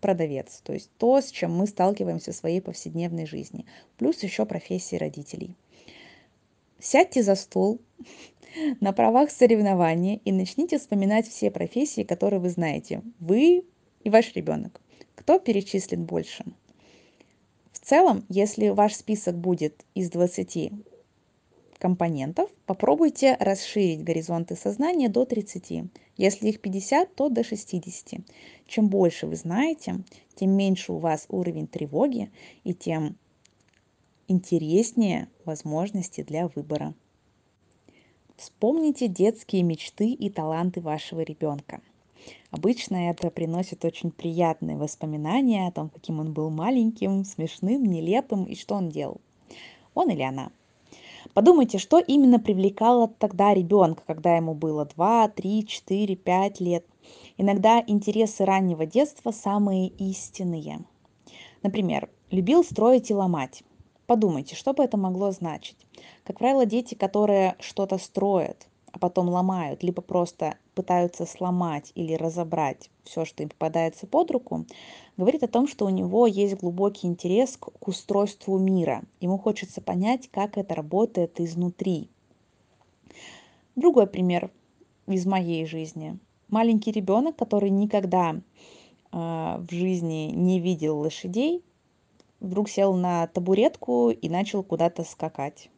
продавец. 0.00 0.60
То 0.64 0.72
есть 0.72 0.90
то, 0.98 1.20
с 1.20 1.30
чем 1.30 1.56
мы 1.56 1.68
сталкиваемся 1.68 2.32
в 2.32 2.36
своей 2.36 2.60
повседневной 2.60 3.24
жизни. 3.24 3.64
Плюс 3.96 4.22
еще 4.24 4.44
профессии 4.44 4.96
родителей. 4.96 5.54
Сядьте 6.80 7.22
за 7.22 7.36
стол 7.36 7.80
на 8.80 8.92
правах 8.92 9.30
соревнования 9.30 10.20
и 10.24 10.32
начните 10.32 10.78
вспоминать 10.78 11.28
все 11.28 11.52
профессии, 11.52 12.02
которые 12.02 12.40
вы 12.40 12.50
знаете. 12.50 13.02
Вы 13.20 13.64
и 14.02 14.10
ваш 14.10 14.34
ребенок. 14.34 14.80
Кто 15.14 15.38
перечислен 15.38 16.04
больше? 16.04 16.44
В 17.72 17.78
целом, 17.78 18.24
если 18.28 18.68
ваш 18.70 18.94
список 18.94 19.36
будет 19.36 19.84
из 19.94 20.10
20 20.10 20.72
компонентов, 21.78 22.50
попробуйте 22.66 23.36
расширить 23.40 24.04
горизонты 24.04 24.56
сознания 24.56 25.08
до 25.08 25.24
30. 25.24 25.90
Если 26.16 26.48
их 26.48 26.60
50, 26.60 27.14
то 27.14 27.28
до 27.28 27.44
60. 27.44 28.20
Чем 28.66 28.88
больше 28.88 29.26
вы 29.26 29.36
знаете, 29.36 30.02
тем 30.34 30.50
меньше 30.50 30.92
у 30.92 30.98
вас 30.98 31.26
уровень 31.28 31.66
тревоги 31.66 32.30
и 32.64 32.74
тем 32.74 33.16
интереснее 34.26 35.28
возможности 35.44 36.22
для 36.22 36.48
выбора. 36.48 36.94
Вспомните 38.36 39.08
детские 39.08 39.62
мечты 39.62 40.10
и 40.10 40.30
таланты 40.30 40.80
вашего 40.80 41.22
ребенка. 41.22 41.80
Обычно 42.50 43.10
это 43.10 43.30
приносит 43.30 43.84
очень 43.84 44.10
приятные 44.10 44.76
воспоминания 44.76 45.66
о 45.66 45.72
том, 45.72 45.88
каким 45.88 46.20
он 46.20 46.32
был 46.32 46.50
маленьким, 46.50 47.24
смешным, 47.24 47.84
нелепым 47.84 48.44
и 48.44 48.54
что 48.54 48.74
он 48.74 48.90
делал. 48.90 49.20
Он 49.94 50.10
или 50.10 50.22
она. 50.22 50.50
Подумайте, 51.34 51.78
что 51.78 51.98
именно 51.98 52.38
привлекало 52.38 53.08
тогда 53.08 53.54
ребенка, 53.54 54.02
когда 54.06 54.36
ему 54.36 54.54
было 54.54 54.84
2, 54.84 55.28
3, 55.28 55.66
4, 55.66 56.16
5 56.16 56.60
лет. 56.60 56.86
Иногда 57.36 57.82
интересы 57.86 58.44
раннего 58.44 58.86
детства 58.86 59.30
самые 59.30 59.88
истинные. 59.88 60.80
Например, 61.62 62.08
любил 62.30 62.64
строить 62.64 63.10
и 63.10 63.14
ломать. 63.14 63.62
Подумайте, 64.06 64.56
что 64.56 64.72
бы 64.72 64.82
это 64.82 64.96
могло 64.96 65.30
значить. 65.32 65.76
Как 66.24 66.38
правило, 66.38 66.64
дети, 66.64 66.94
которые 66.94 67.56
что-то 67.60 67.98
строят, 67.98 68.67
а 68.92 68.98
потом 68.98 69.28
ломают, 69.28 69.82
либо 69.82 70.02
просто 70.02 70.56
пытаются 70.74 71.26
сломать 71.26 71.92
или 71.94 72.14
разобрать 72.14 72.90
все, 73.04 73.24
что 73.24 73.42
им 73.42 73.48
попадается 73.48 74.06
под 74.06 74.30
руку, 74.30 74.66
говорит 75.16 75.42
о 75.42 75.48
том, 75.48 75.66
что 75.66 75.86
у 75.86 75.90
него 75.90 76.26
есть 76.26 76.56
глубокий 76.56 77.06
интерес 77.06 77.56
к, 77.56 77.70
к 77.70 77.88
устройству 77.88 78.58
мира. 78.58 79.02
Ему 79.20 79.38
хочется 79.38 79.80
понять, 79.80 80.28
как 80.30 80.56
это 80.56 80.74
работает 80.74 81.40
изнутри. 81.40 82.08
Другой 83.76 84.06
пример 84.06 84.50
из 85.06 85.26
моей 85.26 85.66
жизни. 85.66 86.18
Маленький 86.48 86.92
ребенок, 86.92 87.36
который 87.36 87.70
никогда 87.70 88.34
э, 88.34 88.40
в 89.12 89.66
жизни 89.70 90.32
не 90.34 90.60
видел 90.60 90.98
лошадей, 90.98 91.62
вдруг 92.40 92.68
сел 92.68 92.94
на 92.94 93.26
табуретку 93.26 94.10
и 94.10 94.28
начал 94.28 94.62
куда-то 94.62 95.04
скакать. 95.04 95.70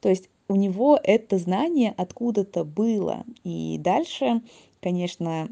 То 0.00 0.08
есть 0.08 0.28
у 0.50 0.56
него 0.56 0.98
это 1.00 1.38
знание 1.38 1.94
откуда-то 1.96 2.64
было. 2.64 3.24
И 3.44 3.78
дальше, 3.78 4.42
конечно, 4.82 5.48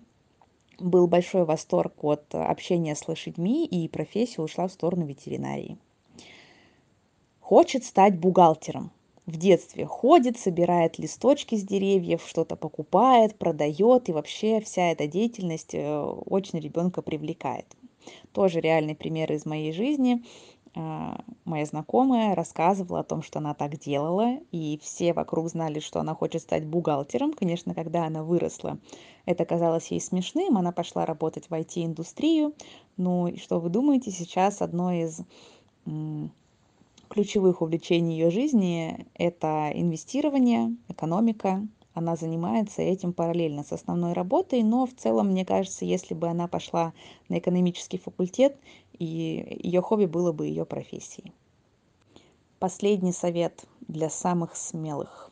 был 0.81 1.07
большой 1.07 1.45
восторг 1.45 2.03
от 2.03 2.35
общения 2.35 2.97
с 2.97 3.07
лошадьми, 3.07 3.65
и 3.65 3.87
профессия 3.87 4.43
ушла 4.43 4.67
в 4.67 4.73
сторону 4.73 5.07
ветеринарии. 5.07 5.79
Хочет 7.39 7.85
стать 7.85 8.19
бухгалтером. 8.19 8.91
В 9.25 9.37
детстве 9.37 9.87
ходит, 9.87 10.37
собирает 10.37 10.99
листочки 10.99 11.55
с 11.55 11.63
деревьев, 11.63 12.25
что-то 12.27 12.57
покупает, 12.57 13.37
продает, 13.37 14.09
и 14.09 14.13
вообще 14.13 14.61
вся 14.61 14.91
эта 14.91 15.07
деятельность 15.07 15.75
э, 15.75 16.01
очень 16.01 16.59
ребенка 16.59 17.03
привлекает. 17.03 17.67
Тоже 18.33 18.61
реальный 18.61 18.97
пример 18.97 19.31
из 19.33 19.47
моей 19.47 19.73
жизни. 19.73 20.25
А, 20.75 21.21
моя 21.45 21.65
знакомая 21.67 22.35
рассказывала 22.35 23.01
о 23.01 23.05
том, 23.05 23.23
что 23.23 23.39
она 23.39 23.55
так 23.55 23.79
делала, 23.79 24.39
и 24.53 24.79
все 24.83 25.13
вокруг 25.13 25.49
знали, 25.49 25.81
что 25.81 26.01
она 26.01 26.15
хочет 26.15 26.43
стать 26.43 26.67
бухгалтером. 26.67 27.33
Конечно, 27.33 27.75
когда 27.75 28.07
она 28.07 28.23
выросла, 28.23 28.79
это 29.25 29.45
казалось 29.45 29.91
ей 29.91 30.01
смешным, 30.01 30.57
она 30.57 30.73
пошла 30.73 31.07
работать 31.07 31.51
в 31.51 31.55
IT-индустрию. 31.55 32.55
Ну 32.97 33.29
и 33.29 33.39
что 33.39 33.61
вы 33.61 33.71
думаете, 33.71 34.11
сейчас 34.11 34.63
одно 34.63 34.93
из 34.93 35.21
ключевых 37.09 37.63
увлечений 37.63 38.19
ее 38.19 38.31
жизни– 38.31 39.07
это 39.15 39.71
инвестирование, 39.75 40.77
экономика, 40.89 41.67
она 41.99 42.17
занимается 42.17 42.81
этим 42.83 43.13
параллельно 43.13 43.65
с 43.65 43.73
основной 43.73 44.13
работой, 44.13 44.63
но 44.63 44.87
в 44.87 44.95
целом, 44.95 45.29
мне 45.29 45.45
кажется, 45.45 45.85
если 45.85 46.15
бы 46.15 46.29
она 46.29 46.49
пошла 46.49 46.93
на 47.29 47.39
экономический 47.39 47.99
факультет, 47.99 48.57
и 48.99 49.61
ее 49.63 49.83
хобби 49.83 50.07
было 50.07 50.33
бы 50.33 50.47
ее 50.47 50.65
профессией. 50.65 51.33
Последний 52.59 53.13
совет 53.13 53.65
для 53.87 54.11
самых 54.11 54.57
смелых. 54.57 55.31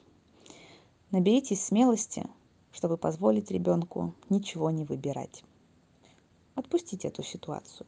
Наберитесь 1.11 1.65
смелости, 1.65 2.27
чтобы 2.73 2.97
позволить 2.97 3.51
ребенку 3.51 4.13
ничего 4.29 4.71
не 4.71 4.85
выбирать. 4.85 5.45
Отпустите 6.55 7.09
эту 7.09 7.23
ситуацию. 7.23 7.87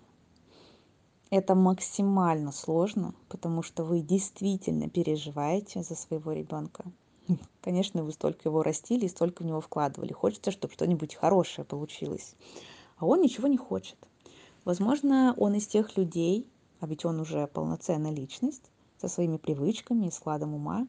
Это 1.30 1.54
максимально 1.54 2.52
сложно, 2.52 3.14
потому 3.28 3.62
что 3.62 3.84
вы 3.84 4.00
действительно 4.00 4.88
переживаете 4.88 5.82
за 5.82 5.94
своего 5.94 6.32
ребенка. 6.32 6.84
Конечно, 7.60 8.02
вы 8.02 8.12
столько 8.12 8.48
его 8.48 8.62
растили, 8.62 9.06
столько 9.06 9.42
в 9.42 9.46
него 9.46 9.60
вкладывали. 9.60 10.12
Хочется, 10.12 10.50
чтобы 10.50 10.74
что-нибудь 10.74 11.14
хорошее 11.14 11.64
получилось. 11.64 12.34
А 12.96 13.06
он 13.06 13.20
ничего 13.20 13.48
не 13.48 13.56
хочет. 13.56 13.96
Возможно, 14.64 15.34
он 15.36 15.54
из 15.54 15.66
тех 15.66 15.96
людей, 15.96 16.48
а 16.80 16.86
ведь 16.86 17.04
он 17.04 17.20
уже 17.20 17.46
полноценная 17.46 18.12
личность, 18.12 18.70
со 19.00 19.08
своими 19.08 19.36
привычками 19.36 20.06
и 20.06 20.10
складом 20.10 20.54
ума, 20.54 20.86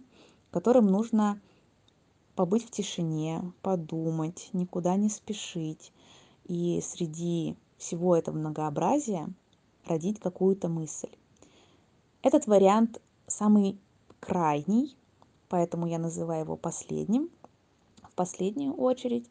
которым 0.52 0.88
нужно 0.88 1.40
побыть 2.36 2.66
в 2.66 2.72
тишине, 2.72 3.54
подумать, 3.62 4.50
никуда 4.54 4.96
не 4.96 5.10
спешить. 5.10 5.92
И 6.46 6.82
среди 6.82 7.56
всего 7.78 8.16
этого 8.16 8.36
многообразия 8.36 9.28
родить 9.86 10.20
какую-то 10.20 10.68
мысль. 10.68 11.10
Этот 12.22 12.48
вариант 12.48 13.00
самый 13.28 13.80
крайний, 14.20 14.98
поэтому 15.50 15.88
я 15.88 16.00
называю 16.00 16.44
его 16.44 16.56
последним, 16.56 17.30
в 18.04 18.14
последнюю 18.14 18.74
очередь, 18.74 19.30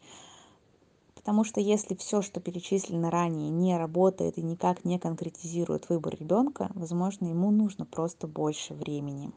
потому 1.14 1.44
что 1.44 1.60
если 1.60 1.94
все, 1.94 2.22
что 2.22 2.40
перечислено 2.40 3.10
ранее, 3.10 3.50
не 3.50 3.76
работает 3.76 4.38
и 4.38 4.42
никак 4.42 4.84
не 4.84 4.98
конкретизирует 4.98 5.88
выбор 5.88 6.16
ребенка, 6.18 6.70
возможно, 6.74 7.26
ему 7.26 7.50
нужно 7.50 7.86
просто 7.86 8.26
больше 8.26 8.74
времени. 8.74 9.32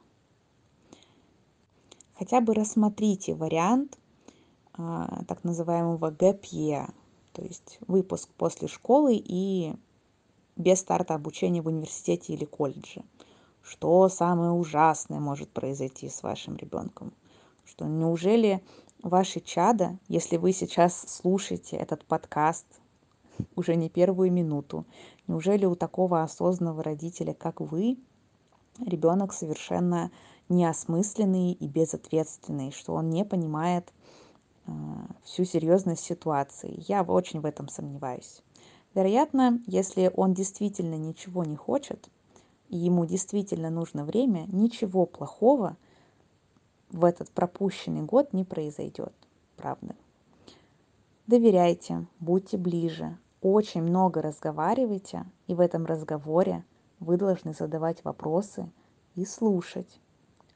Хотя 2.15 2.39
бы 2.39 2.53
рассмотрите 2.53 3.33
вариант 3.33 3.97
а, 4.73 5.23
так 5.27 5.43
называемого 5.43 6.11
year, 6.11 6.93
то 7.33 7.41
есть 7.41 7.79
выпуск 7.87 8.29
после 8.37 8.67
школы 8.67 9.15
и 9.15 9.73
без 10.55 10.79
старта 10.79 11.15
обучения 11.15 11.61
в 11.61 11.67
университете 11.67 12.33
или 12.33 12.45
колледже. 12.45 13.03
Что 13.63 14.09
самое 14.09 14.51
ужасное 14.51 15.19
может 15.19 15.49
произойти 15.49 16.09
с 16.09 16.23
вашим 16.23 16.55
ребенком? 16.55 17.13
Что 17.65 17.85
неужели 17.85 18.63
ваши 19.03 19.39
чада, 19.39 19.97
если 20.07 20.37
вы 20.37 20.51
сейчас 20.51 20.97
слушаете 21.07 21.77
этот 21.77 22.05
подкаст 22.05 22.65
уже 23.55 23.75
не 23.75 23.89
первую 23.89 24.31
минуту, 24.31 24.85
неужели 25.27 25.65
у 25.65 25.75
такого 25.75 26.23
осознанного 26.23 26.83
родителя, 26.83 27.33
как 27.33 27.61
вы, 27.61 27.97
ребенок 28.79 29.33
совершенно 29.33 30.11
неосмысленный 30.49 31.53
и 31.53 31.67
безответственный, 31.67 32.71
что 32.71 32.93
он 32.93 33.09
не 33.09 33.23
понимает 33.23 33.91
э, 34.65 34.71
всю 35.23 35.45
серьезность 35.45 36.03
ситуации. 36.03 36.83
Я 36.87 37.03
очень 37.03 37.39
в 37.39 37.45
этом 37.45 37.69
сомневаюсь. 37.69 38.41
Вероятно, 38.93 39.61
если 39.67 40.11
он 40.15 40.33
действительно 40.33 40.95
ничего 40.95 41.45
не 41.45 41.55
хочет, 41.55 42.09
ему 42.75 43.05
действительно 43.05 43.69
нужно 43.69 44.05
время, 44.05 44.45
ничего 44.47 45.05
плохого 45.05 45.77
в 46.89 47.05
этот 47.05 47.29
пропущенный 47.31 48.03
год 48.03 48.33
не 48.33 48.43
произойдет. 48.43 49.13
Правда. 49.55 49.95
Доверяйте, 51.27 52.05
будьте 52.19 52.57
ближе, 52.57 53.17
очень 53.41 53.81
много 53.81 54.21
разговаривайте, 54.21 55.25
и 55.47 55.55
в 55.55 55.59
этом 55.59 55.85
разговоре 55.85 56.65
вы 56.99 57.17
должны 57.17 57.53
задавать 57.53 58.03
вопросы 58.03 58.69
и 59.15 59.25
слушать, 59.25 59.99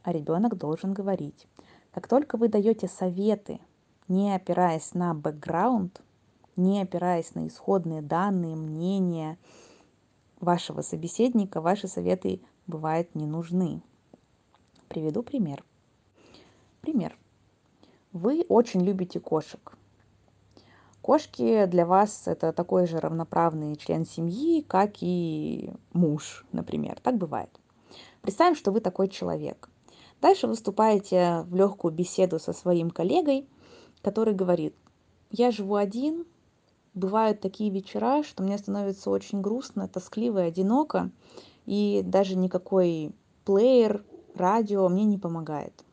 а 0.03 0.11
ребенок 0.11 0.57
должен 0.57 0.93
говорить. 0.93 1.47
Как 1.91 2.07
только 2.07 2.37
вы 2.37 2.49
даете 2.49 2.87
советы, 2.87 3.59
не 4.07 4.35
опираясь 4.35 4.93
на 4.93 5.13
бэкграунд, 5.13 6.01
не 6.55 6.81
опираясь 6.81 7.35
на 7.35 7.47
исходные 7.47 8.01
данные, 8.01 8.55
мнения 8.55 9.37
вашего 10.45 10.81
собеседника, 10.81 11.59
ваши 11.59 11.89
советы 11.89 12.39
бывают 12.67 13.13
не 13.15 13.25
нужны. 13.25 13.81
Приведу 14.87 15.23
пример. 15.23 15.63
Пример. 16.79 17.17
Вы 18.13 18.45
очень 18.47 18.81
любите 18.81 19.19
кошек. 19.19 19.77
Кошки 21.01 21.65
для 21.65 21.85
вас 21.85 22.23
это 22.27 22.53
такой 22.53 22.87
же 22.87 22.99
равноправный 22.99 23.75
член 23.75 24.05
семьи, 24.05 24.61
как 24.61 25.01
и 25.01 25.71
муж, 25.93 26.45
например. 26.51 26.99
Так 27.03 27.17
бывает. 27.17 27.49
Представим, 28.21 28.55
что 28.55 28.71
вы 28.71 28.79
такой 28.79 29.09
человек. 29.09 29.69
Дальше 30.21 30.47
выступаете 30.47 31.43
в 31.47 31.55
легкую 31.55 31.93
беседу 31.93 32.39
со 32.39 32.53
своим 32.53 32.89
коллегой, 32.89 33.47
который 34.01 34.33
говорит, 34.33 34.75
я 35.29 35.51
живу 35.51 35.75
один, 35.75 36.25
бывают 36.95 37.41
такие 37.41 37.69
вечера, 37.69 38.23
что 38.23 38.41
мне 38.41 38.57
становится 38.57 39.11
очень 39.11 39.41
грустно, 39.41 39.87
тоскливо 39.87 40.45
и 40.45 40.47
одиноко, 40.47 41.11
и 41.65 42.01
даже 42.03 42.35
никакой 42.35 43.11
плеер, 43.43 44.03
радио 44.33 44.87
мне 44.89 45.03
не 45.03 45.17
помогает. 45.17 45.83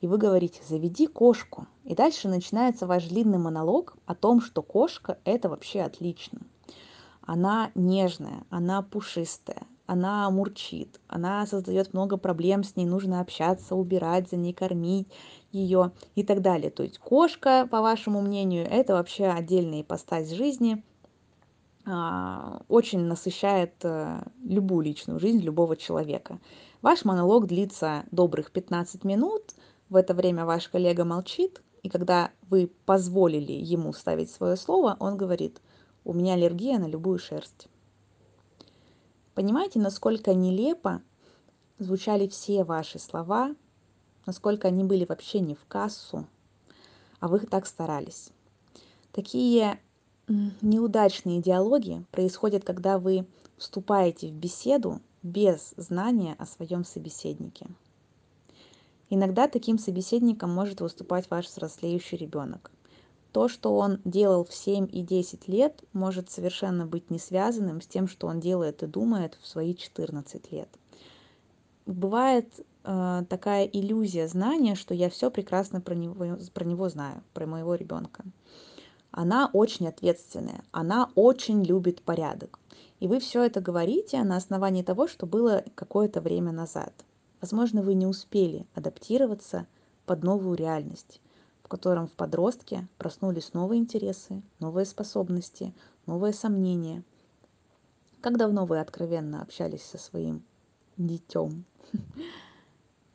И 0.00 0.06
вы 0.06 0.18
говорите, 0.18 0.60
заведи 0.66 1.06
кошку. 1.06 1.66
И 1.84 1.94
дальше 1.94 2.28
начинается 2.28 2.86
ваш 2.86 3.06
длинный 3.08 3.38
монолог 3.38 3.96
о 4.06 4.14
том, 4.14 4.40
что 4.40 4.62
кошка– 4.62 5.18
это 5.24 5.48
вообще 5.48 5.82
отлично. 5.82 6.40
Она 7.22 7.70
нежная, 7.74 8.44
она 8.50 8.82
пушистая, 8.82 9.66
она 9.86 10.28
мурчит, 10.30 11.00
она 11.08 11.46
создает 11.46 11.92
много 11.92 12.18
проблем, 12.18 12.62
с 12.62 12.76
ней 12.76 12.86
нужно 12.86 13.20
общаться, 13.20 13.74
убирать 13.74 14.30
за 14.30 14.36
ней, 14.36 14.52
кормить 14.52 15.08
ее 15.56 15.92
и 16.14 16.22
так 16.22 16.42
далее. 16.42 16.70
То 16.70 16.82
есть 16.82 16.98
кошка, 16.98 17.66
по 17.70 17.80
вашему 17.80 18.20
мнению, 18.20 18.66
это 18.70 18.94
вообще 18.94 19.26
отдельная 19.26 19.82
ипостась 19.82 20.30
жизни, 20.30 20.84
а, 21.88 22.62
очень 22.68 23.00
насыщает 23.00 23.74
э, 23.84 24.20
любую 24.44 24.84
личную 24.84 25.20
жизнь 25.20 25.40
любого 25.40 25.76
человека. 25.76 26.40
Ваш 26.82 27.04
монолог 27.04 27.46
длится 27.46 28.04
добрых 28.10 28.50
15 28.50 29.04
минут, 29.04 29.54
в 29.88 29.94
это 29.94 30.12
время 30.14 30.44
ваш 30.44 30.68
коллега 30.68 31.04
молчит, 31.04 31.62
и 31.84 31.88
когда 31.88 32.32
вы 32.50 32.70
позволили 32.86 33.52
ему 33.52 33.92
ставить 33.92 34.30
свое 34.30 34.56
слово, 34.56 34.96
он 34.98 35.16
говорит, 35.16 35.60
у 36.04 36.12
меня 36.12 36.34
аллергия 36.34 36.78
на 36.78 36.86
любую 36.88 37.18
шерсть. 37.18 37.68
Понимаете, 39.34 39.78
насколько 39.78 40.34
нелепо 40.34 41.02
звучали 41.78 42.26
все 42.26 42.64
ваши 42.64 42.98
слова, 42.98 43.54
насколько 44.26 44.68
они 44.68 44.84
были 44.84 45.04
вообще 45.04 45.40
не 45.40 45.54
в 45.54 45.64
кассу, 45.66 46.26
а 47.20 47.28
вы 47.28 47.40
так 47.40 47.66
старались. 47.66 48.30
Такие 49.12 49.80
неудачные 50.28 51.40
диалоги 51.40 52.04
происходят, 52.10 52.64
когда 52.64 52.98
вы 52.98 53.26
вступаете 53.56 54.28
в 54.28 54.32
беседу 54.32 55.00
без 55.22 55.72
знания 55.76 56.34
о 56.38 56.46
своем 56.46 56.84
собеседнике. 56.84 57.68
Иногда 59.08 59.46
таким 59.46 59.78
собеседником 59.78 60.52
может 60.52 60.80
выступать 60.80 61.30
ваш 61.30 61.46
взрослеющий 61.46 62.18
ребенок. 62.18 62.72
То, 63.32 63.48
что 63.48 63.76
он 63.76 64.00
делал 64.04 64.44
в 64.44 64.52
7 64.52 64.88
и 64.90 65.02
10 65.02 65.46
лет, 65.46 65.84
может 65.92 66.30
совершенно 66.30 66.86
быть 66.86 67.10
не 67.10 67.18
связанным 67.18 67.80
с 67.80 67.86
тем, 67.86 68.08
что 68.08 68.26
он 68.26 68.40
делает 68.40 68.82
и 68.82 68.86
думает 68.86 69.38
в 69.40 69.46
свои 69.46 69.74
14 69.74 70.52
лет. 70.52 70.68
Бывает 71.84 72.48
такая 73.28 73.64
иллюзия 73.64 74.28
знания, 74.28 74.74
что 74.74 74.94
я 74.94 75.10
все 75.10 75.30
прекрасно 75.30 75.80
про 75.80 75.94
него, 75.94 76.38
про 76.54 76.64
него 76.64 76.88
знаю, 76.88 77.22
про 77.34 77.46
моего 77.46 77.74
ребенка. 77.74 78.24
Она 79.10 79.50
очень 79.52 79.88
ответственная, 79.88 80.62
она 80.70 81.10
очень 81.14 81.62
любит 81.64 82.02
порядок. 82.02 82.58
И 83.00 83.08
вы 83.08 83.18
все 83.20 83.42
это 83.42 83.60
говорите 83.60 84.22
на 84.22 84.36
основании 84.36 84.82
того, 84.82 85.08
что 85.08 85.26
было 85.26 85.64
какое-то 85.74 86.20
время 86.20 86.52
назад. 86.52 86.92
Возможно, 87.40 87.82
вы 87.82 87.94
не 87.94 88.06
успели 88.06 88.66
адаптироваться 88.74 89.66
под 90.06 90.22
новую 90.22 90.56
реальность 90.56 91.20
в 91.66 91.68
котором 91.68 92.06
в 92.06 92.12
подростке 92.12 92.86
проснулись 92.96 93.52
новые 93.52 93.80
интересы, 93.80 94.40
новые 94.60 94.86
способности, 94.86 95.74
новые 96.06 96.32
сомнения. 96.32 97.02
Как 98.20 98.38
давно 98.38 98.66
вы 98.66 98.78
откровенно 98.78 99.42
общались 99.42 99.82
со 99.82 99.98
своим 99.98 100.44
детем? 100.96 101.64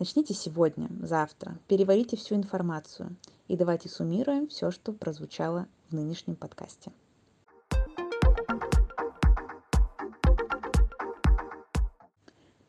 Начните 0.01 0.33
сегодня, 0.33 0.89
завтра, 1.03 1.59
переварите 1.67 2.17
всю 2.17 2.33
информацию 2.33 3.15
и 3.47 3.55
давайте 3.55 3.87
суммируем 3.87 4.47
все, 4.47 4.71
что 4.71 4.93
прозвучало 4.93 5.67
в 5.91 5.93
нынешнем 5.93 6.35
подкасте. 6.35 6.91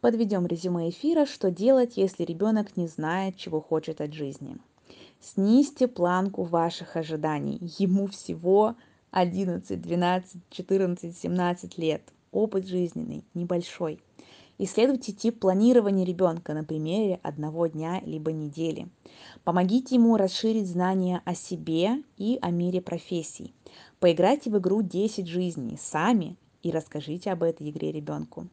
Подведем 0.02 0.44
резюме 0.44 0.90
эфира, 0.90 1.24
что 1.24 1.50
делать, 1.50 1.96
если 1.96 2.24
ребенок 2.24 2.76
не 2.76 2.86
знает, 2.86 3.38
чего 3.38 3.62
хочет 3.62 4.02
от 4.02 4.12
жизни– 4.12 4.58
Снизьте 5.18 5.88
планку 5.88 6.42
ваших 6.42 6.96
ожиданий. 6.96 7.58
Ему 7.78 8.08
всего 8.08 8.76
11, 9.12 9.80
12, 9.80 10.42
14, 10.50 11.16
17 11.16 11.78
лет. 11.78 12.02
Опыт 12.30 12.66
жизненный 12.66 13.24
небольшой. 13.32 14.00
Исследуйте 14.64 15.10
тип 15.10 15.40
планирования 15.40 16.04
ребенка 16.04 16.54
на 16.54 16.62
примере 16.62 17.18
одного 17.24 17.66
дня 17.66 18.00
либо 18.04 18.30
недели. 18.30 18.86
Помогите 19.42 19.96
ему 19.96 20.16
расширить 20.16 20.68
знания 20.68 21.20
о 21.24 21.34
себе 21.34 22.04
и 22.16 22.38
о 22.40 22.52
мире 22.52 22.80
профессий. 22.80 23.54
Поиграйте 23.98 24.50
в 24.50 24.58
игру 24.58 24.82
10 24.82 25.26
жизней 25.26 25.76
сами 25.82 26.36
и 26.62 26.70
расскажите 26.70 27.32
об 27.32 27.42
этой 27.42 27.70
игре 27.70 27.90
ребенку. 27.90 28.46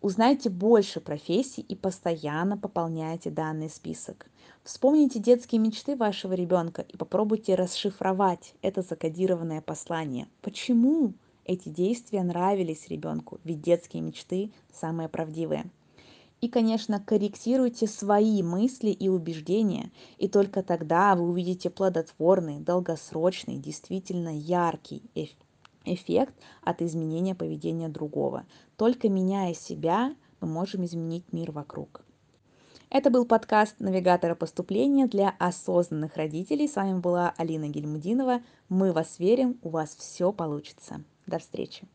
Узнайте 0.00 0.48
больше 0.48 1.00
профессий 1.00 1.60
и 1.60 1.74
постоянно 1.74 2.56
пополняйте 2.56 3.28
данный 3.28 3.68
список. 3.68 4.30
Вспомните 4.64 5.18
детские 5.18 5.60
мечты 5.60 5.96
вашего 5.96 6.32
ребенка 6.32 6.80
и 6.80 6.96
попробуйте 6.96 7.56
расшифровать 7.56 8.54
это 8.62 8.80
закодированное 8.80 9.60
послание. 9.60 10.28
Почему 10.40 11.12
эти 11.46 11.68
действия 11.68 12.22
нравились 12.22 12.88
ребенку? 12.88 13.40
Ведь 13.44 13.62
детские 13.62 14.02
мечты 14.02 14.50
самые 14.72 15.08
правдивые. 15.08 15.70
И, 16.40 16.48
конечно, 16.48 17.00
корректируйте 17.00 17.86
свои 17.86 18.42
мысли 18.42 18.90
и 18.90 19.08
убеждения, 19.08 19.90
и 20.18 20.28
только 20.28 20.62
тогда 20.62 21.14
вы 21.14 21.28
увидите 21.28 21.70
плодотворный, 21.70 22.60
долгосрочный, 22.60 23.56
действительно 23.56 24.36
яркий 24.36 25.02
эффект 25.84 26.34
от 26.62 26.82
изменения 26.82 27.34
поведения 27.34 27.88
другого. 27.88 28.44
Только 28.76 29.08
меняя 29.08 29.54
себя, 29.54 30.14
мы 30.40 30.48
можем 30.48 30.84
изменить 30.84 31.32
мир 31.32 31.52
вокруг. 31.52 32.04
Это 32.90 33.10
был 33.10 33.24
подкаст 33.24 33.80
навигатора 33.80 34.34
поступления 34.34 35.06
для 35.06 35.34
осознанных 35.38 36.16
родителей. 36.16 36.68
С 36.68 36.76
вами 36.76 37.00
была 37.00 37.34
Алина 37.36 37.68
Гельмудинова. 37.68 38.42
Мы 38.68 38.92
вас 38.92 39.18
верим, 39.18 39.58
у 39.62 39.70
вас 39.70 39.96
все 39.96 40.32
получится. 40.32 41.02
До 41.26 41.38
встречи. 41.38 41.86